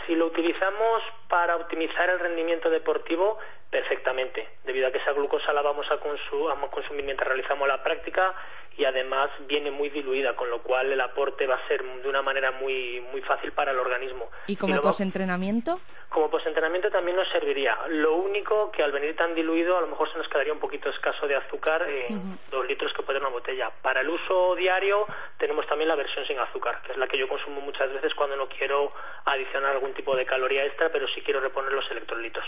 Si 0.06 0.14
lo 0.14 0.26
utilizamos 0.26 1.02
para 1.28 1.56
optimizar 1.56 2.08
el 2.10 2.18
rendimiento 2.18 2.70
deportivo, 2.70 3.38
perfectamente, 3.70 4.48
debido 4.64 4.88
a 4.88 4.92
que 4.92 4.98
esa 4.98 5.12
glucosa 5.12 5.52
la 5.52 5.62
vamos 5.62 5.86
a, 5.90 5.98
consumir 5.98 7.04
mientras 7.04 7.28
realizamos 7.28 7.68
la 7.68 7.82
práctica 7.82 8.34
y 8.78 8.84
además 8.84 9.28
viene 9.48 9.72
muy 9.72 9.90
diluida, 9.90 10.36
con 10.36 10.48
lo 10.50 10.62
cual 10.62 10.92
el 10.92 11.00
aporte 11.00 11.48
va 11.48 11.56
a 11.56 11.68
ser 11.68 11.82
de 11.82 12.08
una 12.08 12.22
manera 12.22 12.52
muy, 12.52 13.04
muy 13.12 13.20
fácil 13.22 13.50
para 13.50 13.72
el 13.72 13.78
organismo. 13.78 14.30
¿Y 14.46 14.54
como 14.54 14.80
posentrenamiento? 14.80 15.80
Como 16.08 16.30
posentrenamiento 16.30 16.88
también 16.88 17.16
nos 17.16 17.28
serviría. 17.28 17.76
Lo 17.88 18.16
único 18.16 18.70
que 18.70 18.82
al 18.82 18.92
venir 18.92 19.16
tan 19.16 19.34
diluido 19.34 19.76
a 19.76 19.80
lo 19.80 19.88
mejor 19.88 20.10
se 20.10 20.16
nos 20.16 20.28
quedaría 20.28 20.52
un 20.52 20.60
poquito 20.60 20.88
escaso 20.88 21.26
de 21.26 21.36
azúcar 21.36 21.82
en 21.90 22.38
dos 22.50 22.66
litros 22.66 22.92
que 22.94 23.02
puede 23.02 23.18
una 23.18 23.28
botella. 23.28 23.70
Para 23.82 24.00
el 24.00 24.08
uso 24.08 24.54
diario 24.54 25.06
tenemos 25.38 25.66
también 25.66 25.88
la 25.88 25.96
versión 25.96 26.24
sin 26.26 26.38
azúcar, 26.38 26.80
que 26.82 26.92
es 26.92 26.98
la 26.98 27.08
que 27.08 27.18
yo 27.18 27.28
consumo 27.28 27.60
muchas 27.60 27.92
veces 27.92 28.14
cuando 28.14 28.36
no 28.36 28.48
quiero 28.48 28.92
adicionar 29.26 29.72
algún 29.72 29.92
tipo 29.92 30.16
de 30.16 30.24
caloría 30.24 30.64
extra, 30.64 30.90
pero 30.90 31.06
sí 31.08 31.20
quiero 31.22 31.40
reponer 31.40 31.72
los 31.72 31.90
electrolitos. 31.90 32.44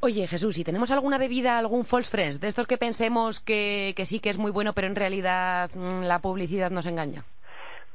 Oye 0.00 0.26
Jesús, 0.26 0.54
si 0.54 0.64
tenemos 0.64 0.90
alguna 0.90 1.18
bebida, 1.18 1.58
algún 1.58 1.84
false 1.84 2.10
friends, 2.10 2.40
de 2.40 2.48
estos 2.48 2.66
que 2.66 2.78
pensemos 2.78 3.40
que, 3.40 3.92
que 3.96 4.06
sí 4.06 4.20
que 4.20 4.30
es 4.30 4.38
muy 4.38 4.52
bueno, 4.52 4.72
pero 4.72 4.86
en 4.86 4.96
realidad 4.96 5.71
la 5.74 6.18
publicidad 6.20 6.70
nos 6.70 6.86
engaña. 6.86 7.24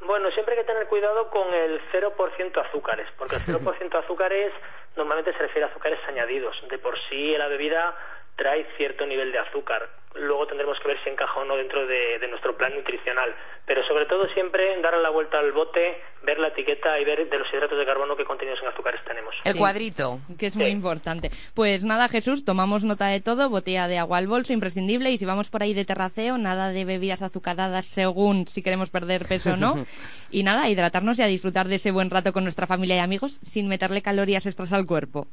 Bueno, 0.06 0.30
siempre 0.32 0.56
hay 0.56 0.62
que 0.62 0.72
tener 0.72 0.88
cuidado 0.88 1.30
con 1.30 1.54
el 1.54 1.82
0% 1.92 2.68
azúcares, 2.68 3.08
porque 3.18 3.36
el 3.36 3.42
0% 3.42 3.96
azúcares 4.04 4.54
normalmente 4.96 5.34
se 5.34 5.40
refiere 5.40 5.66
a 5.66 5.70
azúcares 5.70 6.00
añadidos. 6.08 6.56
De 6.70 6.78
por 6.78 6.98
sí 7.10 7.36
la 7.38 7.48
bebida 7.48 7.96
trae 8.38 8.66
cierto 8.78 9.06
nivel 9.06 9.32
de 9.34 9.40
azúcar 9.40 9.90
luego 10.20 10.48
tendremos 10.48 10.78
que 10.80 10.88
ver 10.88 10.98
si 11.04 11.10
encaja 11.10 11.40
o 11.40 11.46
no 11.46 11.56
dentro 11.56 11.86
de, 11.86 12.26
nuestro 12.30 12.56
plan 12.58 12.74
nutricional. 12.76 13.34
Pero 13.66 13.86
sobre 13.88 14.06
todo 14.06 14.28
siempre 14.30 14.80
dar 14.82 14.98
la 14.98 15.10
vuelta 15.10 15.40
al 15.40 15.52
bote, 15.52 16.02
ver 16.24 16.40
la 16.40 16.50
etiqueta 16.50 17.00
y 17.00 17.06
ver 17.06 17.30
de 17.30 17.38
los 17.38 17.48
hidratos 17.54 17.78
de 17.78 17.86
carbono 17.86 18.16
qué 18.16 18.26
contenidos 18.26 18.60
en 18.62 18.70
azúcares 18.70 19.02
tenemos. 19.06 19.36
El 19.44 19.56
cuadrito. 19.56 20.20
Que 20.38 20.48
es 20.48 20.56
muy 20.56 20.68
importante. 20.68 21.32
Pues 21.54 21.84
nada, 21.84 22.08
Jesús, 22.08 22.46
tomamos 22.46 22.84
nota 22.84 23.08
de 23.08 23.22
todo, 23.22 23.50
botella 23.50 23.88
de 23.88 23.98
agua 23.98 24.18
al 24.18 24.28
bolso, 24.28 24.54
imprescindible, 24.54 25.12
y 25.12 25.18
si 25.18 25.26
vamos 25.26 25.50
por 25.50 25.64
ahí 25.64 25.74
de 25.74 25.86
terraceo, 25.86 26.38
nada 26.38 26.70
de 26.70 26.86
bebidas 26.86 27.22
azucaradas 27.22 27.86
según 27.86 28.48
si 28.48 28.64
queremos 28.64 28.90
perder 28.90 29.26
peso 29.26 29.54
o 29.54 29.58
no. 29.58 29.76
y 30.32 30.44
nada, 30.44 30.70
hidratarnos 30.70 31.20
y 31.20 31.24
a 31.24 31.28
disfrutar 31.28 31.68
de 31.68 31.76
ese 31.76 31.92
buen 31.92 32.10
rato 32.10 32.34
con 32.34 32.44
nuestra 32.44 32.68
familia 32.68 32.98
y 32.98 33.00
amigos 33.00 33.40
sin 33.44 33.68
meterle 33.68 34.02
calorías 34.02 34.46
extras 34.46 34.74
al 34.74 34.86
cuerpo. 34.86 35.28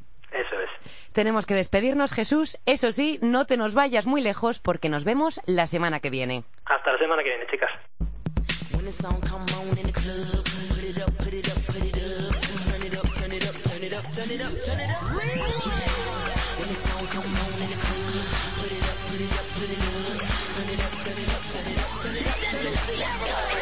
Tenemos 1.12 1.46
que 1.46 1.54
despedirnos, 1.54 2.12
Jesús. 2.12 2.58
Eso 2.66 2.92
sí, 2.92 3.18
no 3.22 3.46
te 3.46 3.56
nos 3.56 3.74
vayas 3.74 4.06
muy 4.06 4.20
lejos 4.20 4.58
porque 4.58 4.88
nos 4.88 5.04
vemos 5.04 5.40
la 5.46 5.66
semana 5.66 6.00
que 6.00 6.10
viene. 6.10 6.44
Hasta 6.64 6.92
la 6.92 6.98
semana 6.98 7.22
que 7.22 7.30
viene, 7.30 7.46
chicas. 7.50 7.70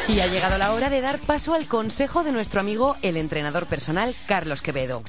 Y 0.07 0.19
ha 0.19 0.27
llegado 0.27 0.57
la 0.57 0.73
hora 0.73 0.89
de 0.89 1.01
dar 1.01 1.19
paso 1.19 1.53
al 1.55 1.67
consejo 1.67 2.23
de 2.23 2.31
nuestro 2.31 2.59
amigo, 2.59 2.97
el 3.01 3.17
entrenador 3.17 3.65
personal, 3.65 4.13
Carlos 4.27 4.61
Quevedo. 4.61 5.01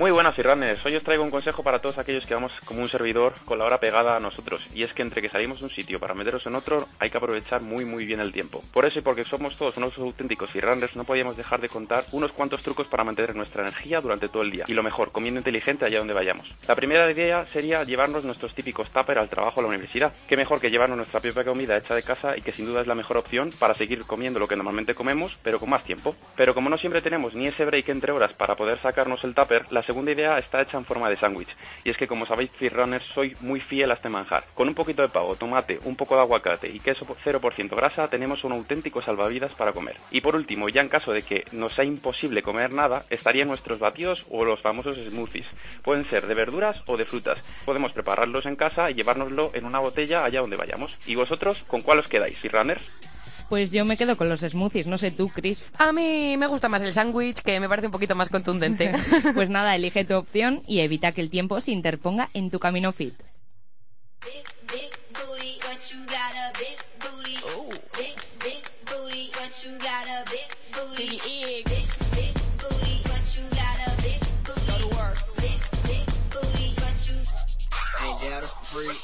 Muy 0.00 0.12
buenas, 0.12 0.38
Irranes. 0.38 0.78
Hoy 0.82 0.96
os 0.96 1.04
traigo 1.04 1.22
un 1.22 1.30
consejo 1.30 1.62
para 1.62 1.82
todos 1.82 1.98
aquellos 1.98 2.24
que 2.24 2.32
vamos 2.32 2.52
como 2.64 2.80
un 2.80 2.88
servidor 2.88 3.34
con 3.44 3.58
la 3.58 3.66
hora 3.66 3.80
pegada 3.80 4.16
a 4.16 4.20
nosotros. 4.20 4.66
Y 4.72 4.82
es 4.82 4.94
que 4.94 5.02
entre 5.02 5.20
que 5.20 5.28
salimos 5.28 5.58
de 5.58 5.66
un 5.66 5.70
sitio 5.70 6.00
para 6.00 6.14
meteros 6.14 6.46
en 6.46 6.54
otro, 6.54 6.88
hay 6.98 7.10
que 7.10 7.18
aprovechar 7.18 7.60
muy 7.60 7.84
muy 7.84 8.06
bien 8.06 8.18
el 8.18 8.32
tiempo. 8.32 8.64
Por 8.72 8.86
eso 8.86 9.00
y 9.00 9.02
porque 9.02 9.26
somos 9.26 9.58
todos 9.58 9.76
unos 9.76 9.98
auténticos 9.98 10.54
Irranes, 10.54 10.96
no 10.96 11.04
podíamos 11.04 11.36
dejar 11.36 11.60
de 11.60 11.68
contar 11.68 12.06
unos 12.12 12.32
cuantos 12.32 12.62
trucos 12.62 12.86
para 12.86 13.04
mantener 13.04 13.36
nuestra 13.36 13.60
energía 13.60 14.00
durante 14.00 14.30
todo 14.30 14.42
el 14.42 14.50
día. 14.50 14.64
Y 14.68 14.72
lo 14.72 14.82
mejor, 14.82 15.12
comiendo 15.12 15.38
inteligente 15.38 15.84
allá 15.84 15.98
donde 15.98 16.14
vayamos. 16.14 16.48
La 16.66 16.76
primera 16.76 17.12
idea 17.12 17.44
sería 17.52 17.84
llevarnos 17.84 18.24
nuestros 18.24 18.54
típicos 18.54 18.90
tupper 18.90 19.18
al 19.18 19.28
trabajo 19.28 19.56
o 19.56 19.60
a 19.60 19.64
la 19.64 19.68
universidad. 19.68 20.14
Qué 20.26 20.38
mejor 20.38 20.62
que 20.62 20.70
llevarnos 20.70 20.96
nuestra 20.96 21.20
propia 21.20 21.44
comida 21.44 21.76
hecha 21.76 21.94
de 21.94 22.02
casa 22.02 22.38
y 22.38 22.40
que 22.40 22.52
sin 22.52 22.64
duda 22.64 22.80
es 22.80 22.86
la 22.86 22.94
mejor 22.94 23.18
opción 23.18 23.50
para 23.58 23.74
seguir 23.74 24.06
comiendo 24.06 24.40
lo 24.40 24.48
que 24.48 24.56
normalmente 24.56 24.94
comemos, 24.94 25.38
pero 25.44 25.60
con 25.60 25.68
más 25.68 25.84
tiempo. 25.84 26.16
Pero 26.36 26.54
como 26.54 26.70
no 26.70 26.78
siempre 26.78 27.02
tenemos 27.02 27.34
ni 27.34 27.48
ese 27.48 27.66
break 27.66 27.90
entre 27.90 28.12
horas 28.12 28.32
para 28.32 28.56
poder 28.56 28.80
sacarnos 28.80 29.22
el 29.24 29.34
tupper, 29.34 29.66
la 29.70 29.89
segunda 29.90 30.12
idea 30.12 30.38
está 30.38 30.62
hecha 30.62 30.78
en 30.78 30.84
forma 30.84 31.10
de 31.10 31.16
sándwich. 31.16 31.48
Y 31.82 31.90
es 31.90 31.96
que, 31.96 32.06
como 32.06 32.24
sabéis, 32.24 32.52
Runners, 32.60 33.04
soy 33.12 33.36
muy 33.40 33.60
fiel 33.60 33.90
a 33.90 33.94
este 33.94 34.08
manjar. 34.08 34.44
Con 34.54 34.68
un 34.68 34.74
poquito 34.76 35.02
de 35.02 35.08
pavo, 35.08 35.34
tomate, 35.34 35.80
un 35.84 35.96
poco 35.96 36.14
de 36.14 36.20
aguacate 36.20 36.68
y 36.68 36.78
queso 36.78 37.04
0% 37.04 37.74
grasa, 37.74 38.08
tenemos 38.08 38.44
un 38.44 38.52
auténtico 38.52 39.02
salvavidas 39.02 39.52
para 39.54 39.72
comer. 39.72 39.96
Y 40.12 40.20
por 40.20 40.36
último, 40.36 40.68
ya 40.68 40.80
en 40.80 40.88
caso 40.88 41.10
de 41.12 41.22
que 41.22 41.44
nos 41.50 41.72
sea 41.72 41.84
imposible 41.84 42.40
comer 42.40 42.72
nada, 42.72 43.04
estarían 43.10 43.48
nuestros 43.48 43.80
batidos 43.80 44.26
o 44.30 44.44
los 44.44 44.60
famosos 44.60 44.96
smoothies. 44.96 45.48
Pueden 45.82 46.08
ser 46.08 46.28
de 46.28 46.34
verduras 46.34 46.80
o 46.86 46.96
de 46.96 47.04
frutas. 47.04 47.38
Podemos 47.64 47.92
prepararlos 47.92 48.46
en 48.46 48.54
casa 48.54 48.92
y 48.92 48.94
llevárnoslo 48.94 49.50
en 49.54 49.64
una 49.64 49.80
botella 49.80 50.24
allá 50.24 50.40
donde 50.40 50.56
vayamos. 50.56 50.96
¿Y 51.04 51.16
vosotros, 51.16 51.64
con 51.66 51.82
cuál 51.82 51.98
os 51.98 52.06
quedáis, 52.06 52.38
Runners? 52.52 53.09
Pues 53.50 53.72
yo 53.72 53.84
me 53.84 53.96
quedo 53.96 54.16
con 54.16 54.28
los 54.28 54.42
smoothies, 54.42 54.86
no 54.86 54.96
sé 54.96 55.10
tú, 55.10 55.28
Chris. 55.28 55.70
A 55.76 55.90
mí 55.90 56.36
me 56.36 56.46
gusta 56.46 56.68
más 56.68 56.82
el 56.82 56.92
sándwich, 56.92 57.42
que 57.42 57.58
me 57.58 57.68
parece 57.68 57.88
un 57.88 57.92
poquito 57.92 58.14
más 58.14 58.28
contundente. 58.28 58.92
pues 59.34 59.50
nada, 59.50 59.74
elige 59.74 60.04
tu 60.04 60.14
opción 60.14 60.62
y 60.68 60.78
evita 60.78 61.10
que 61.10 61.20
el 61.20 61.30
tiempo 61.30 61.60
se 61.60 61.72
interponga 61.72 62.30
en 62.32 62.52
tu 62.52 62.60
camino 62.60 62.92
fit. 62.92 63.14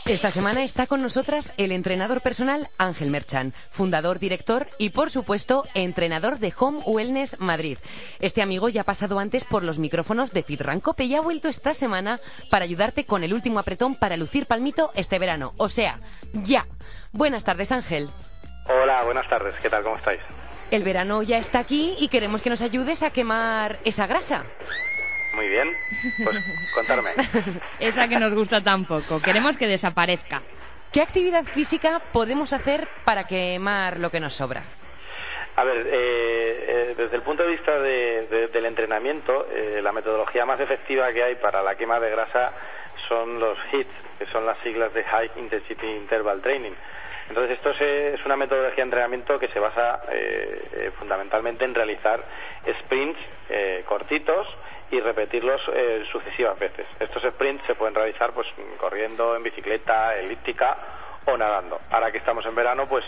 Esta 0.06 0.30
semana 0.30 0.62
está 0.62 0.86
con 0.86 1.02
nosotras 1.02 1.52
el 1.56 1.72
entrenador 1.72 2.20
personal 2.20 2.68
Ángel 2.78 3.10
Merchan, 3.10 3.52
fundador, 3.70 4.20
director 4.20 4.68
y, 4.78 4.90
por 4.90 5.10
supuesto, 5.10 5.64
entrenador 5.74 6.38
de 6.38 6.54
Home 6.56 6.80
Wellness 6.86 7.40
Madrid. 7.40 7.78
Este 8.20 8.42
amigo 8.42 8.68
ya 8.68 8.82
ha 8.82 8.84
pasado 8.84 9.18
antes 9.18 9.44
por 9.44 9.64
los 9.64 9.80
micrófonos 9.80 10.32
de 10.32 10.44
Fitrancope 10.44 11.04
y 11.04 11.16
ha 11.16 11.20
vuelto 11.20 11.48
esta 11.48 11.74
semana 11.74 12.20
para 12.48 12.64
ayudarte 12.64 13.04
con 13.04 13.24
el 13.24 13.34
último 13.34 13.58
apretón 13.58 13.96
para 13.96 14.16
lucir 14.16 14.46
palmito 14.46 14.92
este 14.94 15.18
verano. 15.18 15.52
O 15.56 15.68
sea, 15.68 15.98
ya. 16.32 16.66
Buenas 17.12 17.42
tardes, 17.42 17.72
Ángel. 17.72 18.08
Hola, 18.68 19.02
buenas 19.02 19.28
tardes. 19.28 19.54
¿Qué 19.60 19.68
tal? 19.68 19.82
¿Cómo 19.82 19.96
estáis? 19.96 20.20
El 20.70 20.84
verano 20.84 21.22
ya 21.22 21.38
está 21.38 21.58
aquí 21.58 21.96
y 21.98 22.08
queremos 22.08 22.40
que 22.40 22.50
nos 22.50 22.60
ayudes 22.60 23.02
a 23.02 23.10
quemar 23.10 23.80
esa 23.84 24.06
grasa. 24.06 24.44
Muy 25.34 25.48
bien, 25.48 25.68
pues 26.24 26.44
contarme. 26.74 27.10
Esa 27.80 28.08
que 28.08 28.18
nos 28.18 28.34
gusta 28.34 28.62
tan 28.62 28.84
poco. 28.84 29.20
Queremos 29.20 29.58
que 29.58 29.66
desaparezca. 29.66 30.42
¿Qué 30.92 31.02
actividad 31.02 31.44
física 31.44 32.00
podemos 32.12 32.52
hacer 32.52 32.88
para 33.04 33.24
quemar 33.24 33.98
lo 33.98 34.10
que 34.10 34.20
nos 34.20 34.34
sobra? 34.34 34.62
A 35.56 35.64
ver, 35.64 35.86
eh, 35.86 36.64
eh, 36.68 36.94
desde 36.96 37.16
el 37.16 37.22
punto 37.22 37.42
de 37.42 37.50
vista 37.50 37.78
del 37.80 38.64
entrenamiento, 38.66 39.46
eh, 39.50 39.80
la 39.82 39.90
metodología 39.90 40.44
más 40.44 40.60
efectiva 40.60 41.10
que 41.12 41.22
hay 41.22 41.34
para 41.36 41.62
la 41.62 41.74
quema 41.76 41.98
de 41.98 42.10
grasa 42.10 42.52
son 43.08 43.40
los 43.40 43.58
HIIT, 43.72 43.88
que 44.18 44.26
son 44.26 44.44
las 44.44 44.58
siglas 44.58 44.92
de 44.92 45.02
High 45.04 45.30
Intensity 45.36 45.86
Interval 45.86 46.42
Training. 46.42 46.72
Entonces, 47.28 47.58
esto 47.58 47.70
es, 47.70 48.24
una 48.24 48.36
metodología 48.36 48.76
de 48.76 48.82
entrenamiento 48.82 49.38
que 49.38 49.48
se 49.48 49.58
basa 49.58 50.00
fundamentalmente 50.96 51.64
en 51.64 51.74
realizar 51.74 52.22
sprints 52.82 53.18
cortitos 53.84 54.46
y 54.90 55.00
repetirlos 55.00 55.60
eh, 55.74 56.04
sucesivas 56.10 56.58
veces. 56.58 56.86
Estos 57.00 57.22
sprints 57.22 57.64
se 57.66 57.74
pueden 57.74 57.94
realizar 57.94 58.32
pues 58.32 58.46
corriendo, 58.78 59.36
en 59.36 59.42
bicicleta, 59.42 60.14
elíptica 60.14 60.76
o 61.26 61.36
nadando. 61.36 61.80
Ahora 61.90 62.12
que 62.12 62.18
estamos 62.18 62.46
en 62.46 62.54
verano, 62.54 62.86
pues 62.88 63.04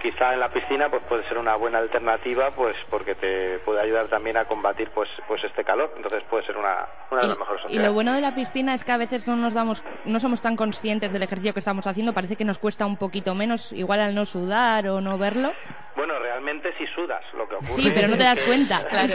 quizá 0.00 0.32
en 0.32 0.40
la 0.40 0.48
piscina 0.48 0.88
pues 0.88 1.02
puede 1.04 1.26
ser 1.28 1.38
una 1.38 1.56
buena 1.56 1.78
alternativa 1.78 2.50
pues 2.52 2.76
porque 2.90 3.14
te 3.14 3.58
puede 3.60 3.80
ayudar 3.80 4.08
también 4.08 4.36
a 4.36 4.44
combatir 4.44 4.90
pues 4.90 5.08
pues 5.26 5.42
este 5.44 5.64
calor 5.64 5.92
entonces 5.96 6.22
puede 6.30 6.46
ser 6.46 6.56
una, 6.56 6.86
una 7.10 7.20
de 7.22 7.28
las 7.28 7.38
mejores 7.38 7.64
opciones 7.64 7.84
y 7.84 7.86
lo 7.86 7.92
bueno 7.92 8.12
de 8.12 8.20
la 8.20 8.34
piscina 8.34 8.74
es 8.74 8.84
que 8.84 8.92
a 8.92 8.96
veces 8.96 9.26
no 9.26 9.36
nos 9.36 9.54
damos 9.54 9.82
no 10.04 10.20
somos 10.20 10.40
tan 10.40 10.56
conscientes 10.56 11.12
del 11.12 11.22
ejercicio 11.22 11.52
que 11.52 11.58
estamos 11.58 11.86
haciendo 11.86 12.12
parece 12.12 12.36
que 12.36 12.44
nos 12.44 12.58
cuesta 12.58 12.86
un 12.86 12.96
poquito 12.96 13.34
menos 13.34 13.72
igual 13.72 14.00
al 14.00 14.14
no 14.14 14.24
sudar 14.24 14.88
o 14.88 15.00
no 15.00 15.18
verlo 15.18 15.52
bueno, 15.98 16.16
realmente 16.20 16.72
si 16.78 16.86
sudas, 16.94 17.24
lo 17.34 17.48
que 17.48 17.56
ocurre. 17.56 17.82
Sí, 17.82 17.90
pero 17.92 18.06
no 18.06 18.16
te 18.16 18.22
das 18.22 18.40
cuenta, 18.42 18.86
claro. 18.88 19.14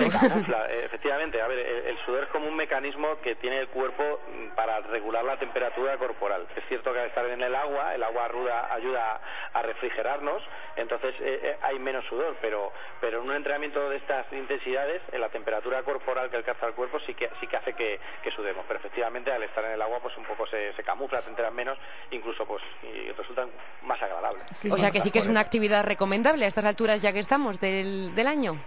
efectivamente, 0.83 1.41
a 1.41 1.47
ver, 1.47 1.59
el, 1.59 1.97
sudor 2.05 2.23
es 2.23 2.29
como 2.29 2.49
un 2.49 2.57
mecanismo 2.57 3.21
que 3.21 3.35
tiene 3.35 3.59
el 3.59 3.69
cuerpo 3.69 4.03
mm, 4.03 4.53
para 4.53 4.81
regular 4.81 5.23
la 5.23 5.37
temperatura 5.37 5.97
corporal. 5.97 6.45
Es 6.57 6.63
cierto 6.67 6.91
que 6.91 6.99
al 6.99 7.07
estar 7.07 7.25
en 7.25 7.41
el 7.41 7.55
agua, 7.55 7.95
el 7.95 8.03
agua 8.03 8.27
ruda 8.27 8.67
ayuda 8.73 9.21
a 9.53 9.61
refrigerarnos, 9.61 10.43
entonces 10.75 11.15
eh, 11.21 11.39
eh, 11.41 11.57
hay 11.61 11.79
menos 11.79 12.03
sudor, 12.09 12.35
pero, 12.41 12.73
pero 12.99 13.21
en 13.21 13.29
un 13.29 13.35
entrenamiento 13.35 13.89
de 13.89 13.95
estas 13.95 14.25
intensidades, 14.33 15.01
en 15.13 15.21
la 15.21 15.29
temperatura 15.29 15.83
corporal 15.83 16.29
que 16.29 16.35
alcanza 16.35 16.67
el 16.67 16.73
cuerpo 16.73 16.99
sí 17.07 17.13
que, 17.13 17.29
sí 17.39 17.47
que 17.47 17.55
hace 17.55 17.73
que, 17.73 17.99
sudemos, 18.35 18.65
pero 18.67 18.79
efectivamente 18.79 19.31
al 19.31 19.43
estar 19.43 19.63
en 19.63 19.71
el 19.71 19.81
agua 19.81 19.99
pues 20.01 20.17
un 20.17 20.25
poco 20.25 20.45
se, 20.47 20.73
se 20.73 20.83
camufla, 20.83 21.21
te 21.21 21.29
enteras 21.29 21.53
menos, 21.53 21.77
incluso 22.11 22.45
pues 22.45 22.61
y 22.81 23.09
resultan 23.11 23.49
más 23.83 24.01
agradables. 24.01 24.43
O 24.69 24.77
sea 24.77 24.91
que 24.91 24.99
sí 24.99 25.11
que 25.11 25.19
es 25.19 25.27
una 25.27 25.39
actividad 25.39 25.85
recomendable 25.85 26.43
a 26.43 26.47
estas 26.47 26.65
alturas 26.74 27.03
ya 27.03 27.13
que 27.13 27.20
estamos 27.20 27.60
del, 27.60 28.15
del 28.15 28.25
año. 28.25 28.58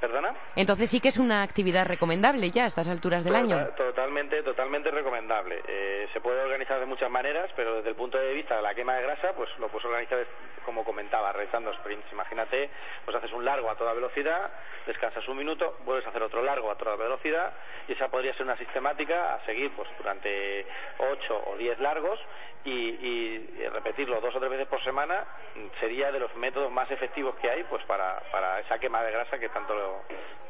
¿Perdona? 0.00 0.34
Entonces 0.56 0.90
sí 0.90 0.98
que 0.98 1.10
es 1.10 1.16
una 1.16 1.44
actividad 1.44 1.86
recomendable 1.86 2.50
ya 2.50 2.64
a 2.64 2.66
estas 2.66 2.88
alturas 2.88 3.22
del 3.22 3.36
año. 3.36 3.56
Totalmente, 3.76 4.42
totalmente 4.42 4.90
recomendable. 4.90 5.62
Eh, 5.68 6.08
se 6.12 6.20
puede 6.20 6.40
organizar 6.40 6.80
de 6.80 6.86
muchas 6.86 7.08
maneras, 7.08 7.48
pero 7.54 7.76
desde 7.76 7.90
el 7.90 7.94
punto 7.94 8.18
de 8.18 8.34
vista 8.34 8.56
de 8.56 8.62
la 8.62 8.74
quema 8.74 8.96
de 8.96 9.02
grasa, 9.02 9.32
pues 9.36 9.48
lo 9.60 9.68
puedes 9.68 9.84
organizar 9.84 10.26
como 10.64 10.82
comentaba, 10.82 11.32
realizando 11.32 11.72
sprints. 11.74 12.10
Imagínate, 12.10 12.68
pues 13.04 13.16
haces 13.16 13.32
un 13.32 13.44
largo 13.44 13.70
a 13.70 13.76
toda 13.76 13.92
velocidad, 13.92 14.50
descansas 14.88 15.26
un 15.28 15.36
minuto, 15.36 15.76
vuelves 15.84 16.04
a 16.06 16.10
hacer 16.10 16.22
otro 16.24 16.42
largo 16.42 16.68
a 16.68 16.76
toda 16.76 16.96
velocidad 16.96 17.52
y 17.86 17.92
esa 17.92 18.08
podría 18.08 18.32
ser 18.34 18.42
una 18.42 18.56
sistemática 18.56 19.34
a 19.34 19.46
seguir 19.46 19.70
pues 19.76 19.88
durante 19.98 20.66
ocho 20.98 21.44
o 21.46 21.56
diez 21.56 21.78
largos 21.78 22.18
y, 22.64 23.68
repetirlo 23.72 24.20
dos 24.20 24.34
o 24.34 24.38
tres 24.38 24.50
veces 24.50 24.68
por 24.68 24.82
semana 24.84 25.24
sería 25.80 26.12
de 26.12 26.20
los 26.20 26.34
métodos 26.36 26.70
más 26.70 26.90
efectivos 26.90 27.34
que 27.36 27.48
hay 27.48 27.64
pues 27.64 27.82
para, 27.84 28.20
para 28.30 28.60
esa 28.60 28.78
quema 28.78 29.02
de 29.02 29.12
grasa 29.12 29.38
que 29.38 29.48
tanto 29.48 29.74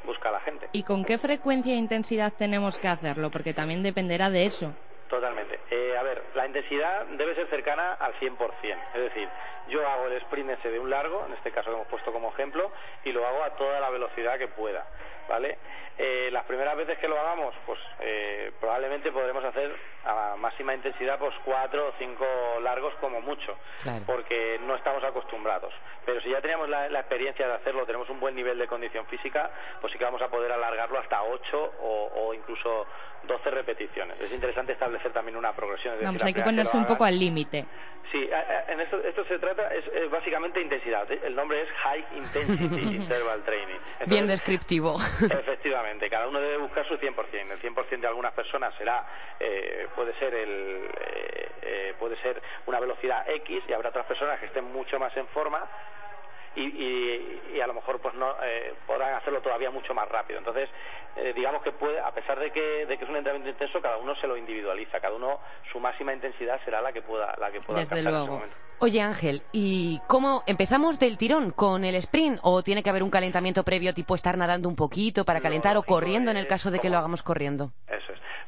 busca 0.04 0.30
la 0.30 0.40
gente. 0.40 0.68
¿Y 0.72 0.82
con 0.82 1.04
qué 1.04 1.18
frecuencia 1.18 1.72
e 1.72 1.76
intensidad 1.76 2.32
tenemos 2.36 2.78
que 2.78 2.88
hacerlo? 2.88 3.30
Porque 3.30 3.54
también 3.54 3.82
dependerá 3.82 4.30
de 4.30 4.46
eso. 4.46 4.74
Totalmente. 5.08 5.60
Eh, 5.70 5.94
a 5.96 6.02
ver, 6.02 6.22
la 6.34 6.46
intensidad 6.46 7.04
debe 7.04 7.34
ser 7.34 7.46
cercana 7.48 7.94
al 8.00 8.14
100%. 8.14 8.38
Es 8.94 9.02
decir, 9.02 9.28
yo 9.68 9.86
hago 9.86 10.06
el 10.06 10.14
sprint 10.22 10.50
ese 10.50 10.70
de 10.70 10.78
un 10.78 10.88
largo, 10.88 11.26
en 11.26 11.34
este 11.34 11.50
caso 11.50 11.68
que 11.68 11.76
hemos 11.76 11.88
puesto 11.88 12.12
como 12.12 12.30
ejemplo, 12.30 12.72
y 13.04 13.12
lo 13.12 13.26
hago 13.26 13.44
a 13.44 13.50
toda 13.50 13.78
la 13.78 13.90
velocidad 13.90 14.38
que 14.38 14.48
pueda. 14.48 14.86
¿Vale? 15.32 15.56
Eh, 15.96 16.28
las 16.30 16.44
primeras 16.44 16.76
veces 16.76 16.98
que 16.98 17.08
lo 17.08 17.18
hagamos, 17.18 17.54
pues 17.64 17.80
eh, 18.00 18.52
probablemente 18.60 19.10
podremos 19.10 19.42
hacer 19.42 19.74
a 20.04 20.36
máxima 20.36 20.74
intensidad 20.74 21.18
pues 21.18 21.34
cuatro 21.42 21.88
o 21.88 21.92
cinco 21.98 22.26
largos 22.60 22.92
como 23.00 23.22
mucho, 23.22 23.56
porque 24.04 24.60
no 24.66 24.76
estamos 24.76 25.02
acostumbrados. 25.02 25.72
Pero 26.04 26.20
si 26.20 26.28
ya 26.28 26.42
teníamos 26.42 26.68
la, 26.68 26.86
experiencia 26.88 27.48
de 27.48 27.54
hacerlo, 27.54 27.86
tenemos 27.86 28.10
un 28.10 28.20
buen 28.20 28.34
nivel 28.34 28.58
de 28.58 28.66
condición 28.66 29.06
física, 29.06 29.50
pues 29.80 29.90
sí 29.90 29.98
que 29.98 30.04
vamos 30.04 30.20
a 30.20 30.28
poder 30.28 30.52
alargarlo 30.52 30.98
hasta 30.98 31.22
ocho 31.22 31.72
o, 31.80 32.34
incluso 32.34 32.86
doce 33.22 33.50
repeticiones. 33.50 34.20
Es 34.20 34.32
interesante 34.32 34.72
establecer 34.72 35.12
también 35.12 35.38
una 35.38 35.54
progresión. 35.54 35.94
Vamos, 36.02 36.22
hay 36.22 36.34
que 36.34 36.42
ponerse 36.42 36.76
un 36.76 36.84
poco 36.84 37.04
al 37.04 37.18
límite. 37.18 37.64
Sí, 38.10 38.28
en 38.68 38.80
esto, 38.80 38.98
esto 39.02 39.24
se 39.24 39.38
trata, 39.38 39.68
es, 39.74 40.10
básicamente 40.10 40.60
intensidad. 40.60 41.10
El 41.10 41.34
nombre 41.34 41.62
es 41.62 41.68
High 41.70 42.04
Intensity 42.16 42.96
Interval 42.96 43.42
Training. 43.42 43.78
Bien 44.06 44.26
descriptivo. 44.26 44.98
Efectivamente, 45.22 46.10
cada 46.10 46.28
uno 46.28 46.40
debe 46.40 46.58
buscar 46.58 46.86
su 46.86 46.94
100%. 46.94 47.14
El 47.32 47.60
100% 47.60 48.00
de 48.00 48.06
algunas 48.06 48.32
personas 48.32 48.74
será, 48.76 49.06
eh, 49.40 49.86
puede 49.94 50.12
ser 50.18 50.34
el, 50.34 50.88
eh, 51.00 51.50
eh, 51.62 51.94
puede 51.98 52.16
ser 52.22 52.42
una 52.66 52.80
velocidad 52.80 53.28
X 53.28 53.62
y 53.68 53.72
habrá 53.72 53.90
otras 53.90 54.06
personas 54.06 54.38
que 54.40 54.46
estén 54.46 54.64
mucho 54.72 54.98
más 54.98 55.16
en 55.16 55.26
forma 55.28 55.68
y, 56.56 57.60
a 57.60 57.66
lo 57.66 57.74
mejor 57.74 58.00
pues 58.00 58.14
no 58.14 58.34
eh, 58.42 58.74
podrán 58.86 59.14
hacerlo 59.14 59.40
todavía 59.40 59.70
mucho 59.70 59.94
más 59.94 60.08
rápido. 60.08 60.38
Entonces, 60.38 60.68
eh, 61.16 61.32
digamos 61.34 61.62
que 61.62 61.72
puede, 61.72 62.00
a 62.00 62.10
pesar 62.12 62.38
de 62.38 62.50
que, 62.50 62.86
de 62.86 62.98
que 62.98 63.04
es 63.04 63.10
un 63.10 63.16
entrenamiento 63.16 63.50
intenso, 63.50 63.80
cada 63.80 63.98
uno 63.98 64.14
se 64.16 64.26
lo 64.26 64.36
individualiza, 64.36 65.00
cada 65.00 65.14
uno 65.14 65.40
su 65.70 65.78
máxima 65.80 66.12
intensidad 66.12 66.60
será 66.64 66.80
la 66.80 66.92
que 66.92 67.02
pueda, 67.02 67.34
la 67.38 67.50
que 67.50 67.60
pueda 67.60 67.80
alcanzar 67.80 68.12
en 68.12 68.20
ese 68.20 68.30
momento. 68.30 68.56
Oye 68.78 69.00
Ángel, 69.00 69.42
¿y 69.52 70.00
cómo 70.08 70.42
empezamos 70.46 70.98
del 70.98 71.16
tirón 71.16 71.52
con 71.52 71.84
el 71.84 71.94
sprint 71.94 72.40
o 72.42 72.64
tiene 72.64 72.82
que 72.82 72.90
haber 72.90 73.04
un 73.04 73.10
calentamiento 73.10 73.62
previo 73.62 73.94
tipo 73.94 74.16
estar 74.16 74.36
nadando 74.36 74.68
un 74.68 74.74
poquito 74.74 75.24
para 75.24 75.40
calentar 75.40 75.76
o 75.76 75.84
corriendo 75.84 76.32
en 76.32 76.36
el 76.36 76.48
caso 76.48 76.72
de 76.72 76.80
que 76.80 76.90
lo 76.90 76.98
hagamos 76.98 77.22
corriendo? 77.22 77.70
Es. 77.86 78.01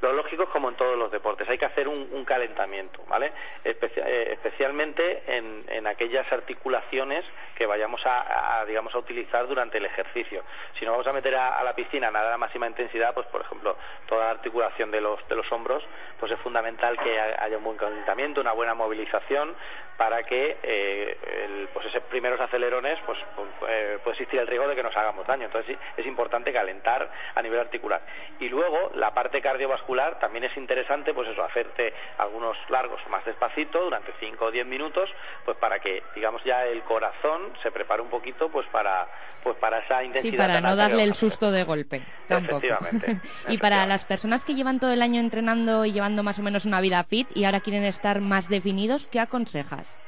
Lo 0.04 0.12
lógico 0.12 0.42
es 0.42 0.50
como 0.50 0.68
en 0.68 0.74
todos 0.74 0.98
los 0.98 1.10
deportes, 1.10 1.48
hay 1.48 1.56
que 1.56 1.64
hacer 1.64 1.88
un, 1.88 2.24
calentamiento, 2.26 3.02
¿vale? 3.08 3.32
Eh, 3.64 4.28
especialmente 4.32 5.22
en, 5.26 5.64
en, 5.66 5.86
aquellas 5.86 6.30
articulaciones 6.30 7.24
que 7.54 7.64
vayamos 7.64 8.02
a, 8.04 8.64
digamos, 8.66 8.94
a 8.94 8.98
utilizar 8.98 9.46
durante 9.46 9.78
el 9.78 9.86
ejercicio. 9.86 10.42
Si 10.78 10.84
nos 10.84 10.92
vamos 10.92 11.06
a 11.06 11.12
meter 11.14 11.34
a, 11.34 11.62
la 11.62 11.74
piscina 11.74 12.08
a 12.08 12.10
nadar 12.10 12.34
a 12.34 12.38
máxima 12.38 12.66
intensidad, 12.66 13.14
pues 13.14 13.26
por 13.28 13.40
ejemplo, 13.40 13.78
toda 14.06 14.26
la 14.26 14.30
articulación 14.32 14.90
de 14.90 15.00
los, 15.00 15.26
de 15.26 15.36
los 15.36 15.50
hombros, 15.52 15.82
pues 16.20 16.32
es 16.32 16.38
fundamental 16.40 16.98
que 16.98 17.18
haya 17.18 17.56
un 17.56 17.64
buen 17.64 17.78
calentamiento, 17.78 18.42
una 18.42 18.52
buena 18.52 18.74
movilización 18.74 19.54
para 19.96 20.24
que 20.24 20.58
eh, 20.62 21.68
pues 21.72 21.86
esos 21.86 22.02
primeros 22.04 22.40
acelerones 22.40 22.98
pues, 23.06 23.18
pues 23.36 23.48
eh, 23.68 23.98
puede 24.02 24.16
existir 24.16 24.40
el 24.40 24.46
riesgo 24.46 24.68
de 24.68 24.74
que 24.74 24.82
nos 24.82 24.96
hagamos 24.96 25.26
daño. 25.26 25.46
Entonces 25.46 25.76
sí, 25.76 26.00
es 26.00 26.06
importante 26.06 26.52
calentar 26.52 27.08
a 27.34 27.42
nivel 27.42 27.60
articular. 27.60 28.00
Y 28.40 28.48
luego 28.48 28.90
la 28.94 29.14
parte 29.14 29.40
cardiovascular 29.40 29.93
también 30.20 30.44
es 30.44 30.56
interesante, 30.56 31.14
pues 31.14 31.28
eso, 31.28 31.42
hacerte 31.42 31.92
algunos 32.18 32.56
largos 32.68 33.00
más 33.08 33.24
despacito 33.24 33.82
durante 33.82 34.12
5 34.20 34.44
o 34.44 34.50
10 34.50 34.66
minutos, 34.66 35.10
pues 35.44 35.56
para 35.58 35.78
que 35.78 36.02
digamos 36.14 36.42
ya 36.44 36.64
el 36.66 36.82
corazón 36.82 37.52
se 37.62 37.70
prepare 37.70 38.02
un 38.02 38.10
poquito 38.10 38.48
pues 38.50 38.66
para 38.68 39.08
pues 39.42 39.56
para 39.58 39.78
esa 39.78 40.02
intensidad. 40.02 40.32
Sí, 40.32 40.36
para 40.36 40.60
no 40.60 40.74
darle 40.74 41.04
el 41.04 41.14
susto 41.14 41.50
de 41.50 41.64
golpe. 41.64 42.02
Tampoco. 42.28 42.66
y 43.48 43.58
para 43.58 43.86
las 43.86 44.04
personas 44.04 44.44
que 44.44 44.54
llevan 44.54 44.80
todo 44.80 44.92
el 44.92 45.02
año 45.02 45.20
entrenando 45.20 45.84
y 45.84 45.92
llevando 45.92 46.22
más 46.22 46.38
o 46.38 46.42
menos 46.42 46.64
una 46.64 46.80
vida 46.80 47.04
fit 47.04 47.28
y 47.34 47.44
ahora 47.44 47.60
quieren 47.60 47.84
estar 47.84 48.20
más 48.20 48.48
definidos, 48.48 49.06
¿qué 49.08 49.20
aconsejas? 49.20 50.00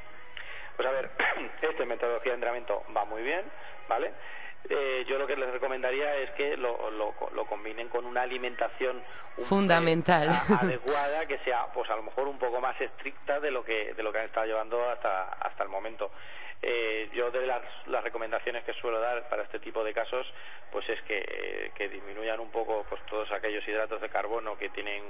Pues 0.76 0.88
a 0.88 0.92
ver, 0.92 1.10
esta 1.62 1.84
metodología 1.84 2.32
de 2.32 2.36
entrenamiento 2.36 2.82
va 2.96 3.04
muy 3.04 3.22
bien, 3.22 3.44
¿vale? 3.88 4.12
Eh, 4.68 5.04
yo 5.08 5.18
lo 5.18 5.26
que 5.26 5.36
les 5.36 5.50
recomendaría 5.50 6.16
es 6.16 6.30
que 6.32 6.56
lo, 6.56 6.90
lo, 6.90 7.46
combinen 7.46 7.88
con 7.88 8.04
una 8.04 8.22
alimentación 8.22 9.02
fundamental. 9.44 10.28
adecuada 10.60 11.26
que 11.26 11.38
sea 11.38 11.66
pues 11.72 11.88
a 11.90 11.96
lo 11.96 12.02
mejor 12.02 12.26
un 12.26 12.38
poco 12.38 12.60
más 12.60 12.80
estricta 12.80 13.38
de 13.40 13.50
lo 13.50 13.64
que 13.64 13.94
de 13.94 14.02
lo 14.02 14.12
que 14.12 14.18
han 14.18 14.24
estado 14.26 14.46
llevando 14.46 14.88
hasta 14.90 15.24
hasta 15.34 15.62
el 15.62 15.68
momento. 15.68 16.10
Eh, 16.62 17.10
yo 17.12 17.30
de 17.30 17.46
las, 17.46 17.62
las, 17.86 18.02
recomendaciones 18.02 18.64
que 18.64 18.72
suelo 18.74 18.98
dar 18.98 19.28
para 19.28 19.42
este 19.42 19.58
tipo 19.58 19.84
de 19.84 19.92
casos 19.92 20.26
pues 20.72 20.88
es 20.88 21.00
que, 21.02 21.70
que 21.74 21.88
disminuyan 21.90 22.40
un 22.40 22.50
poco 22.50 22.84
pues 22.88 23.00
todos 23.06 23.30
aquellos 23.30 23.66
hidratos 23.68 24.00
de 24.00 24.08
carbono 24.08 24.56
que 24.56 24.70
tienen 24.70 25.02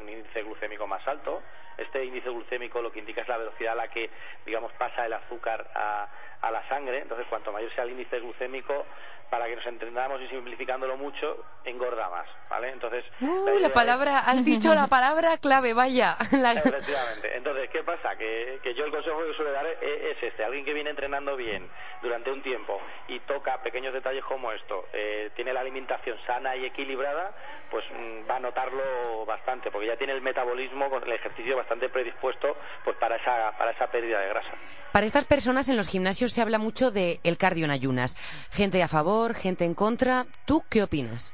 un 0.00 0.08
índice 0.08 0.42
glucémico 0.42 0.86
más 0.86 1.06
alto. 1.06 1.42
Este 1.76 2.04
índice 2.04 2.28
glucémico 2.28 2.82
lo 2.82 2.90
que 2.90 2.98
indica 2.98 3.22
es 3.22 3.28
la 3.28 3.38
velocidad 3.38 3.72
a 3.72 3.76
la 3.76 3.88
que 3.88 4.10
digamos 4.44 4.72
pasa 4.72 5.06
el 5.06 5.12
azúcar 5.12 5.70
a, 5.74 6.08
a 6.40 6.50
la 6.50 6.66
sangre 6.68 7.00
entonces 7.00 7.26
cuanto 7.28 7.52
mayor 7.52 7.72
sea 7.74 7.84
el 7.84 7.90
índice 7.90 8.20
glucémico 8.20 8.84
para 9.30 9.46
que 9.46 9.56
nos 9.56 9.66
entendamos 9.66 10.20
y 10.22 10.28
simplificándolo 10.28 10.96
mucho, 10.96 11.44
engorda 11.64 12.08
más, 12.08 12.26
¿vale? 12.48 12.70
Entonces... 12.70 13.04
Uh, 13.20 13.58
la, 13.60 13.70
palabra, 13.70 14.20
has 14.20 14.44
dicho 14.44 14.74
la 14.74 14.86
palabra 14.86 15.36
clave, 15.38 15.74
vaya. 15.74 16.16
Efectivamente. 16.20 17.36
Entonces, 17.36 17.68
¿qué 17.70 17.82
pasa? 17.82 18.16
Que, 18.16 18.58
que 18.62 18.74
yo 18.74 18.84
el 18.84 18.90
consejo 18.90 19.18
que 19.26 19.34
suele 19.34 19.52
dar 19.52 19.66
es, 19.66 20.22
este. 20.22 20.44
Alguien 20.44 20.64
que 20.64 20.72
viene 20.72 20.90
entrenando 20.90 21.36
bien 21.36 21.68
durante 22.00 22.30
un 22.30 22.42
tiempo 22.42 22.80
y 23.08 23.20
toca 23.20 23.62
pequeños 23.62 23.92
detalles 23.92 24.24
como 24.24 24.50
esto, 24.52 24.86
eh, 24.92 25.30
tiene 25.36 25.52
la 25.52 25.60
alimentación 25.60 26.16
sana 26.26 26.56
y 26.56 26.64
equilibrada, 26.64 27.32
pues 27.70 27.84
mm, 27.90 28.30
va 28.30 28.36
a 28.36 28.40
notarlo 28.40 29.26
bastante, 29.26 29.70
porque 29.70 29.88
ya 29.88 29.96
tiene 29.96 30.14
el 30.14 30.22
metabolismo 30.22 30.88
con 30.88 31.02
el 31.02 31.12
ejercicio 31.12 31.56
bastante 31.56 31.88
predispuesto 31.88 32.56
pues 32.84 32.96
para 32.96 33.16
esa, 33.16 33.56
para 33.58 33.72
esa 33.72 33.88
pérdida 33.88 34.20
de 34.20 34.28
grasa. 34.28 34.52
Para 34.92 35.06
estas 35.06 35.26
personas 35.26 35.68
en 35.68 35.76
los 35.76 35.88
gimnasios 35.88 36.27
se 36.28 36.42
habla 36.42 36.58
mucho 36.58 36.90
de 36.90 37.20
el 37.24 37.38
cardio 37.38 37.64
en 37.64 37.70
ayunas. 37.70 38.16
Gente 38.50 38.82
a 38.82 38.88
favor 38.88 39.34
gente 39.34 39.64
en 39.64 39.74
contra. 39.74 40.26
¿Tú 40.46 40.62
qué 40.70 40.82
opinas? 40.82 41.32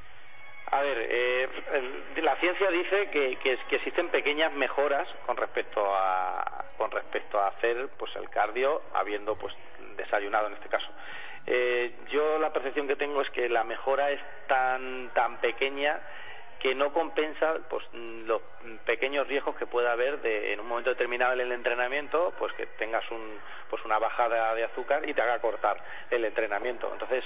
A 0.71 0.81
ver, 0.81 0.99
eh, 0.99 1.49
la 2.23 2.37
ciencia 2.37 2.71
dice 2.71 3.09
que, 3.11 3.37
que, 3.37 3.59
existen 3.77 4.09
pequeñas 4.09 4.53
mejoras 4.55 5.07
con 5.27 5.37
respecto 5.37 5.81
a 5.95 6.65
con 6.79 6.91
respecto 6.91 7.39
a 7.39 7.49
hacer 7.49 7.89
pues 7.97 8.11
el 8.17 8.29
cardio 8.31 8.83
habiendo 8.95 9.37
pues 9.37 9.55
desayunado 9.97 10.49
en 10.49 10.55
este 10.55 10.69
caso. 10.69 10.89
Eh, 11.47 11.93
yo 12.11 12.39
la 12.39 12.53
percepción 12.53 12.89
que 12.89 12.97
tengo 12.97 13.21
es 13.23 13.31
que 13.31 13.49
la 13.49 13.63
mejora 13.63 14.11
es 14.11 14.21
tan 14.49 15.11
tan 15.15 15.41
pequeña 15.41 16.01
que 16.65 16.75
no 16.75 16.95
compensa 16.95 17.57
pues 17.69 17.85
los 17.93 18.41
pequeños 18.87 19.29
riesgos 19.29 19.55
que 19.57 19.67
pueda 19.67 19.93
haber 19.93 20.23
de 20.23 20.55
en 20.55 20.61
un 20.61 20.67
momento 20.67 20.89
determinado 20.89 21.35
en 21.35 21.41
el 21.41 21.53
entrenamiento 21.53 22.33
pues 22.39 22.55
que 22.55 22.65
tengas 22.79 23.05
un 23.11 23.39
pues 23.69 23.85
una 23.85 23.99
bajada 23.99 24.55
de 24.55 24.65
azúcar 24.65 25.07
y 25.07 25.13
te 25.13 25.21
haga 25.21 25.41
cortar 25.41 25.77
el 26.11 26.25
entrenamiento. 26.25 26.89
Entonces 26.91 27.23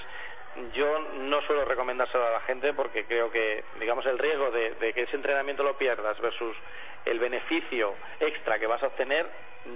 yo 0.73 0.99
no 1.19 1.41
suelo 1.43 1.63
recomendárselo 1.63 2.27
a 2.27 2.31
la 2.31 2.41
gente 2.41 2.73
porque 2.73 3.05
creo 3.05 3.31
que, 3.31 3.63
digamos, 3.79 4.05
el 4.07 4.19
riesgo 4.19 4.51
de, 4.51 4.75
que 4.93 5.03
ese 5.03 5.15
entrenamiento 5.15 5.63
lo 5.63 5.77
pierdas 5.77 6.19
versus 6.19 6.57
el 7.05 7.19
beneficio 7.19 7.95
extra 8.19 8.59
que 8.59 8.67
vas 8.67 8.81
a 8.83 8.87
obtener 8.87 9.27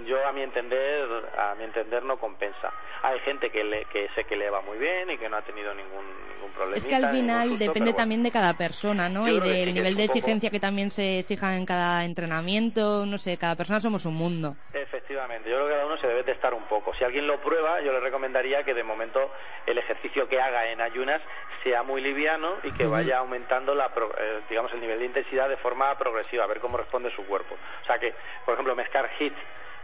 yo 0.06 0.26
a 0.26 0.32
mi 0.32 0.42
entender 0.42 1.08
a 1.38 1.54
mi 1.54 1.64
entender 1.64 2.02
no 2.02 2.18
compensa. 2.18 2.72
Hay 3.02 3.18
gente 3.20 3.50
que 3.50 3.62
le, 3.62 3.84
que 3.86 4.08
sé 4.14 4.24
que 4.24 4.36
le 4.36 4.50
va 4.50 4.60
muy 4.62 4.78
bien 4.78 5.10
y 5.10 5.18
que 5.18 5.28
no 5.28 5.36
ha 5.36 5.42
tenido 5.42 5.74
ningún 5.74 6.04
ningún 6.34 6.50
problema 6.52 6.76
es 6.76 6.86
que 6.86 6.94
al 6.94 7.10
final 7.10 7.58
depende 7.58 7.92
también 7.92 8.22
de 8.22 8.30
cada 8.30 8.54
persona 8.54 9.08
no 9.08 9.28
y 9.28 9.38
del 9.40 9.74
nivel 9.74 9.96
de 9.96 10.04
exigencia 10.04 10.50
que 10.50 10.60
también 10.60 10.90
se 10.90 11.24
fija 11.26 11.56
en 11.56 11.66
cada 11.66 12.04
entrenamiento. 12.04 13.06
No 13.06 13.18
sé 13.18 13.36
cada 13.36 13.56
persona 13.56 13.80
somos 13.80 14.04
un 14.06 14.14
mundo. 14.14 14.56
Efectivamente 14.72 15.48
yo 15.50 15.56
creo 15.56 15.68
que 15.68 15.74
cada 15.74 15.86
uno 15.86 15.98
se 15.98 16.06
debe 16.06 16.24
testar 16.24 16.54
un 16.54 16.64
poco. 16.64 16.94
Si 16.94 17.04
alguien 17.04 17.26
lo 17.26 17.40
prueba 17.40 17.80
yo 17.82 17.92
le 17.92 18.00
recomendaría 18.00 18.64
que 18.64 18.74
de 18.74 18.82
momento 18.82 19.30
el 19.66 19.78
ejercicio 19.78 20.28
que 20.28 20.40
haga 20.40 20.70
en 20.70 20.80
ayunas 20.80 21.20
sea 21.62 21.82
muy 21.82 22.00
liviano 22.00 22.56
y 22.62 22.72
que 22.72 22.86
vaya 22.86 23.18
aumentando 23.18 23.74
la 23.74 23.86
eh, 23.86 24.40
digamos 24.48 24.72
el 24.72 24.80
nivel 24.80 24.98
de 24.98 25.06
intensidad 25.06 25.48
de 25.48 25.56
forma 25.56 25.96
progresiva 25.98 26.44
a 26.44 26.46
ver 26.46 26.60
cómo 26.60 26.76
responde 26.76 27.10
su 27.14 27.23
cuerpo. 27.24 27.54
O 27.82 27.86
sea 27.86 27.98
que 27.98 28.14
por 28.44 28.54
ejemplo 28.54 28.74
mezclar 28.74 29.10
hits 29.18 29.36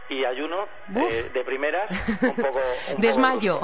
y 0.09 0.25
ayuno 0.25 0.67
eh, 0.93 1.31
de 1.33 1.43
primeras 1.45 1.89
un 2.21 2.35
poco 2.35 2.59
desmayo. 2.97 3.61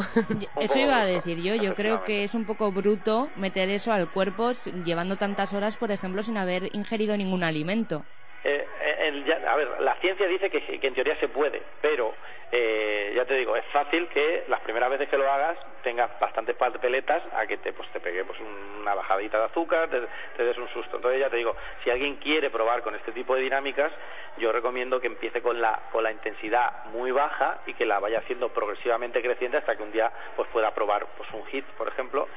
eso 0.61 0.79
iba 0.79 1.01
a 1.01 1.05
decir 1.05 1.41
yo 1.41 1.55
yo 1.55 1.75
creo 1.75 2.03
que 2.05 2.23
es 2.23 2.35
un 2.35 2.45
poco 2.45 2.71
bruto 2.71 3.29
meter 3.35 3.69
eso 3.69 3.91
al 3.91 4.09
cuerpo 4.11 4.51
llevando 4.85 5.17
tantas 5.17 5.53
horas 5.53 5.77
por 5.77 5.91
ejemplo 5.91 6.23
sin 6.23 6.37
haber 6.37 6.73
ingerido 6.73 7.17
ningún 7.17 7.43
alimento 7.43 8.05
eh, 8.49 9.45
a 9.45 9.55
ver, 9.57 9.81
la 9.81 9.95
ciencia 9.95 10.25
dice 10.25 10.49
que, 10.49 10.79
en 10.81 10.93
teoría 10.93 11.19
se 11.19 11.27
puede, 11.27 11.61
pero 11.81 12.13
eh, 12.49 13.11
ya 13.13 13.25
te 13.25 13.33
digo, 13.33 13.57
es 13.57 13.65
fácil 13.73 14.07
que 14.07 14.45
las 14.47 14.61
primeras 14.61 14.89
veces 14.89 15.09
que 15.09 15.17
lo 15.17 15.29
hagas 15.29 15.57
tengas 15.83 16.17
bastantes 16.17 16.55
peletas 16.81 17.21
a 17.33 17.45
que 17.45 17.57
te, 17.57 17.73
pues, 17.73 17.89
te 17.89 17.99
pegue 17.99 18.23
pues, 18.23 18.39
una 18.39 18.95
bajadita 18.95 19.37
de 19.37 19.45
azúcar, 19.45 19.89
te, 19.89 20.43
des 20.43 20.57
un 20.57 20.69
susto. 20.69 20.95
Entonces 20.95 21.19
ya 21.19 21.29
te 21.29 21.35
digo, 21.35 21.57
si 21.83 21.89
alguien 21.89 22.15
quiere 22.17 22.49
probar 22.49 22.83
con 22.83 22.95
este 22.95 23.11
tipo 23.11 23.35
de 23.35 23.41
dinámicas, 23.41 23.91
yo 24.37 24.53
recomiendo 24.53 25.01
que 25.01 25.07
empiece 25.07 25.41
con 25.41 25.59
la, 25.59 25.81
con 25.91 26.03
la 26.03 26.11
intensidad 26.13 26.85
muy 26.85 27.11
baja 27.11 27.59
y 27.65 27.73
que 27.73 27.85
la 27.85 27.99
vaya 27.99 28.19
haciendo 28.19 28.47
progresivamente 28.49 29.21
creciente 29.21 29.57
hasta 29.57 29.75
que 29.75 29.83
un 29.83 29.91
día 29.91 30.09
pues, 30.37 30.47
pueda 30.53 30.73
probar 30.73 31.05
pues, 31.17 31.29
un 31.33 31.45
hit, 31.47 31.65
por 31.77 31.89
ejemplo, 31.89 32.29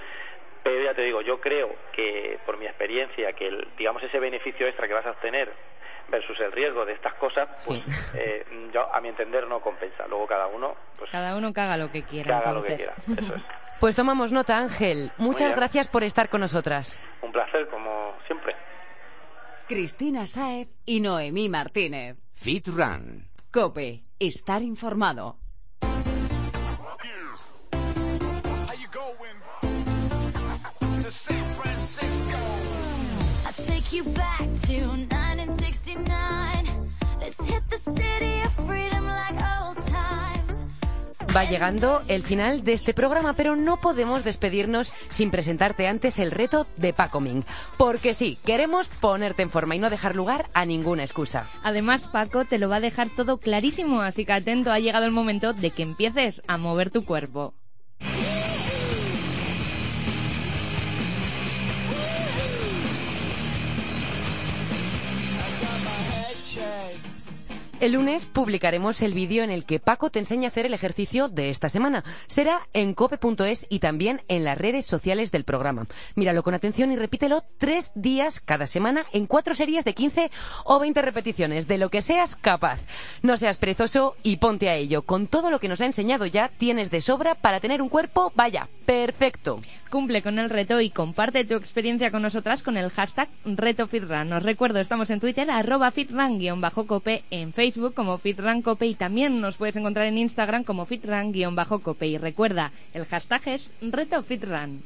pero 0.62 0.83
ya 0.83 0.94
te 0.94 1.03
digo, 1.03 1.23
yo 1.23 1.40
creo 1.40 1.75
que 1.92 2.38
por 2.44 2.59
mi 2.59 2.66
experiencia 2.66 3.33
que 3.33 3.49
el, 3.49 3.68
digamos 3.77 4.03
ese 4.03 4.18
beneficio 4.18 4.66
extra 4.66 4.87
que 4.87 4.94
vas 4.94 5.07
a 5.07 5.12
obtener 5.12 5.53
versus 6.09 6.38
el 6.40 6.53
riesgo 6.53 6.85
de 6.85 6.92
estas 6.92 7.14
cosas, 7.14 7.49
pues 7.64 7.83
eh, 8.14 8.44
yo 8.73 8.92
a 8.92 9.01
mi 9.01 9.09
entender 9.09 9.46
no 9.46 9.61
compensa. 9.61 10.07
Luego 10.09 10.27
cada 10.27 10.46
uno, 10.49 10.75
pues 10.99 11.11
cada 11.11 11.37
uno 11.37 11.49
haga 11.55 11.77
lo 11.77 11.90
que 11.90 12.03
quiera. 12.03 12.38
haga 12.38 12.53
lo 12.53 12.62
que 12.62 12.77
quiera. 12.77 12.94
Pues 13.81 13.96
tomamos 13.96 14.31
nota, 14.31 14.59
Ángel. 14.59 15.11
Muchas 15.16 15.57
gracias 15.57 15.88
por 15.88 16.05
estar 16.05 16.29
con 16.29 16.42
nosotras. 16.42 16.94
Un 17.23 17.33
placer, 17.33 17.66
como 17.70 18.14
siempre. 18.27 18.55
Cristina 19.66 20.27
Saeb 20.27 20.68
y 20.85 21.01
Noemí 21.01 21.49
Martínez. 21.49 22.18
Fit 22.35 22.66
Run. 22.68 23.31
Cope. 23.51 24.03
Estar 24.18 24.61
informado. 24.61 25.38
Va 41.35 41.44
llegando 41.44 42.03
el 42.07 42.22
final 42.22 42.62
de 42.62 42.72
este 42.72 42.94
programa, 42.94 43.33
pero 43.33 43.57
no 43.57 43.81
podemos 43.81 44.22
despedirnos 44.22 44.92
sin 45.09 45.33
presentarte 45.33 45.88
antes 45.88 46.20
el 46.20 46.31
reto 46.31 46.68
de 46.76 46.92
Paco 46.92 47.20
Ming. 47.20 47.42
Porque 47.76 48.14
sí, 48.14 48.38
queremos 48.44 48.87
ponerte 48.87 49.42
en 49.42 49.50
forma 49.50 49.74
y 49.74 49.81
no 49.81 49.90
dejar 49.90 50.14
lugar 50.14 50.50
a 50.55 50.64
ninguna 50.64 51.03
excusa. 51.03 51.48
Además, 51.64 52.09
Paco 52.09 52.44
te 52.44 52.59
lo 52.59 52.68
va 52.68 52.76
a 52.76 52.81
dejar 52.81 53.11
todo 53.11 53.38
clarísimo, 53.38 54.03
así 54.03 54.24
que 54.24 54.33
atento, 54.33 54.70
ha 54.70 54.79
llegado 54.79 55.05
el 55.05 55.12
momento 55.12 55.53
de 55.53 55.70
que 55.70 55.83
empieces 55.83 56.42
a 56.46 56.59
mover 56.59 56.90
tu 56.90 57.05
cuerpo. 57.05 57.55
El 67.81 67.93
lunes 67.93 68.27
publicaremos 68.27 69.01
el 69.01 69.14
vídeo 69.14 69.43
en 69.43 69.51
el 69.51 69.64
que 69.64 69.81
Paco 69.81 70.11
te 70.11 70.19
enseña 70.19 70.49
a 70.49 70.51
hacer 70.51 70.66
el 70.66 70.75
ejercicio 70.75 71.31
de 71.31 71.49
esta 71.49 71.71
semana. 71.71 72.05
Será 72.27 72.69
en 72.75 72.93
cope.es 72.93 73.66
y 73.71 73.79
también 73.79 74.21
en 74.29 74.45
las 74.45 74.59
redes 74.59 74.85
sociales 74.85 75.31
del 75.31 75.45
programa. 75.45 75.87
Míralo 76.14 76.43
con 76.43 76.53
atención 76.53 76.93
y 76.93 76.97
repítelo 76.97 77.43
tres 77.57 77.90
días 77.95 78.40
cada 78.40 78.66
semana 78.66 79.07
en 79.14 79.27
cuatro 79.27 79.55
series 79.55 79.87
de 79.87 79.95
15 79.95 80.31
o 80.66 80.79
20 80.79 81.01
repeticiones, 81.01 81.69
de 81.69 81.79
lo 81.79 81.88
que 81.88 82.03
seas 82.03 82.37
capaz. 82.37 82.81
No 83.23 83.38
seas 83.38 83.57
perezoso 83.57 84.14
y 84.23 84.37
ponte 84.37 84.69
a 84.69 84.75
ello. 84.75 85.01
Con 85.01 85.27
todo 85.27 85.51
lo 85.51 85.59
que 85.59 85.69
nos 85.69 85.81
ha 85.81 85.87
enseñado 85.87 86.27
ya, 86.27 86.51
tienes 86.59 86.90
de 86.90 87.01
sobra 87.01 87.35
para 87.35 87.61
tener 87.61 87.81
un 87.81 87.88
cuerpo, 87.88 88.31
vaya, 88.37 88.69
perfecto. 88.85 89.59
Cumple 89.90 90.22
con 90.22 90.38
el 90.38 90.50
reto 90.50 90.81
y 90.81 90.90
comparte 90.90 91.44
tu 91.44 91.55
experiencia 91.55 92.12
con 92.12 92.22
nosotras 92.22 92.62
con 92.62 92.76
el 92.76 92.90
hashtag 92.90 93.29
RetoFitRun. 93.44 94.33
Os 94.33 94.42
recuerdo, 94.44 94.79
estamos 94.79 95.11
en 95.11 95.18
Twitter, 95.18 95.50
arroba 95.50 95.90
fitran-cope, 95.90 97.24
en 97.31 97.53
Facebook 97.53 97.94
como 97.94 98.16
FitRanCope 98.18 98.87
y 98.87 98.94
también 98.94 99.40
nos 99.40 99.57
puedes 99.57 99.74
encontrar 99.74 100.07
en 100.07 100.18
Instagram 100.18 100.62
como 100.62 100.87
fitran-cope. 100.87 102.07
Y 102.07 102.18
recuerda, 102.18 102.70
el 102.94 103.05
hashtag 103.05 103.48
es 103.48 103.72
RetoFitRan. 103.83 104.83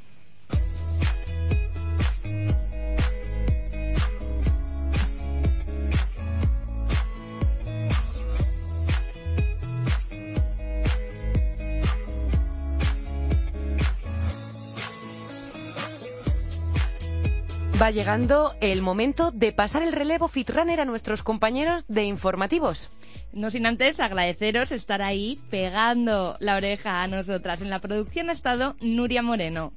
Va 17.81 17.91
llegando 17.91 18.55
el 18.61 18.83
momento 18.83 19.33
de 19.33 19.53
pasar 19.53 19.83
el 19.83 19.93
relevo 19.93 20.29
Fitrunner 20.29 20.81
a 20.81 20.85
nuestros 20.85 21.25
compañeros 21.25 21.85
de 21.89 22.05
informativos. 22.05 22.89
No 23.33 23.51
sin 23.51 23.67
antes 23.67 23.99
agradeceros 23.99 24.71
estar 24.71 25.03
ahí 25.03 25.41
pegando 25.51 26.37
la 26.39 26.55
oreja 26.55 27.03
a 27.03 27.09
nosotras. 27.09 27.61
En 27.63 27.71
la 27.71 27.81
producción 27.81 28.31
ha 28.31 28.33
estado 28.33 28.77
Nuria 28.81 29.23
Moreno. 29.23 29.73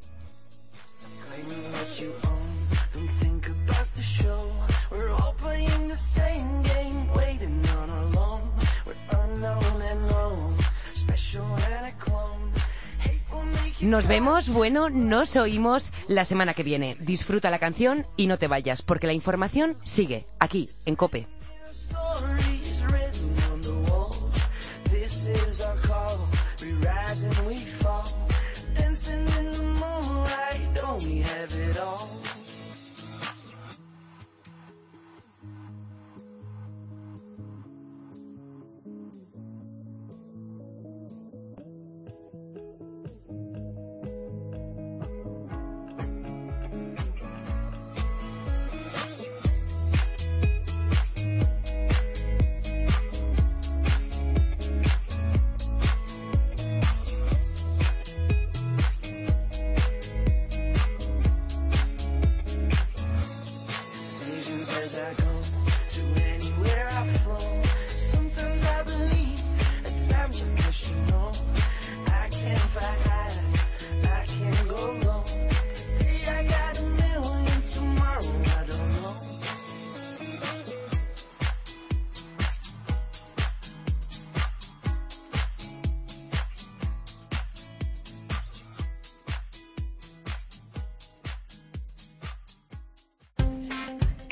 Nos 13.81 14.07
vemos, 14.07 14.49
bueno, 14.49 14.89
nos 14.89 15.35
oímos 15.35 15.93
la 16.07 16.25
semana 16.25 16.55
que 16.55 16.63
viene. 16.63 16.97
Disfruta 16.99 17.51
la 17.51 17.59
canción 17.59 18.07
y 18.15 18.25
no 18.25 18.39
te 18.39 18.47
vayas, 18.47 18.81
porque 18.81 19.05
la 19.05 19.13
información 19.13 19.77
sigue 19.83 20.25
aquí, 20.39 20.69
en 20.85 20.95
Cope. 20.95 21.27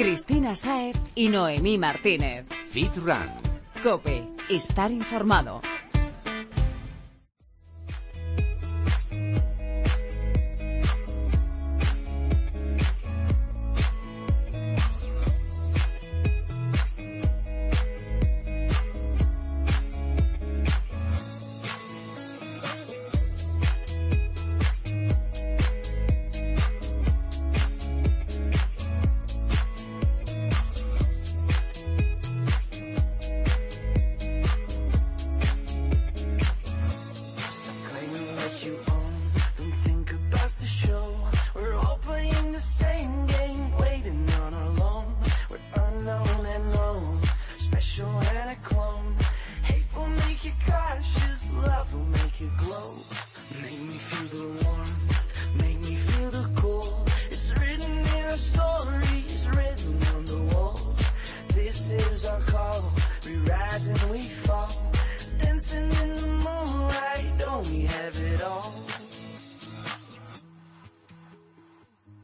Cristina 0.06 0.56
Saez 0.56 0.96
y 1.16 1.30
Noemí 1.30 1.78
Martínez. 1.78 2.46
Fit 2.68 2.96
Run. 2.98 3.28
Cope. 3.82 4.24
Estar 4.50 4.92
informado. 4.92 5.62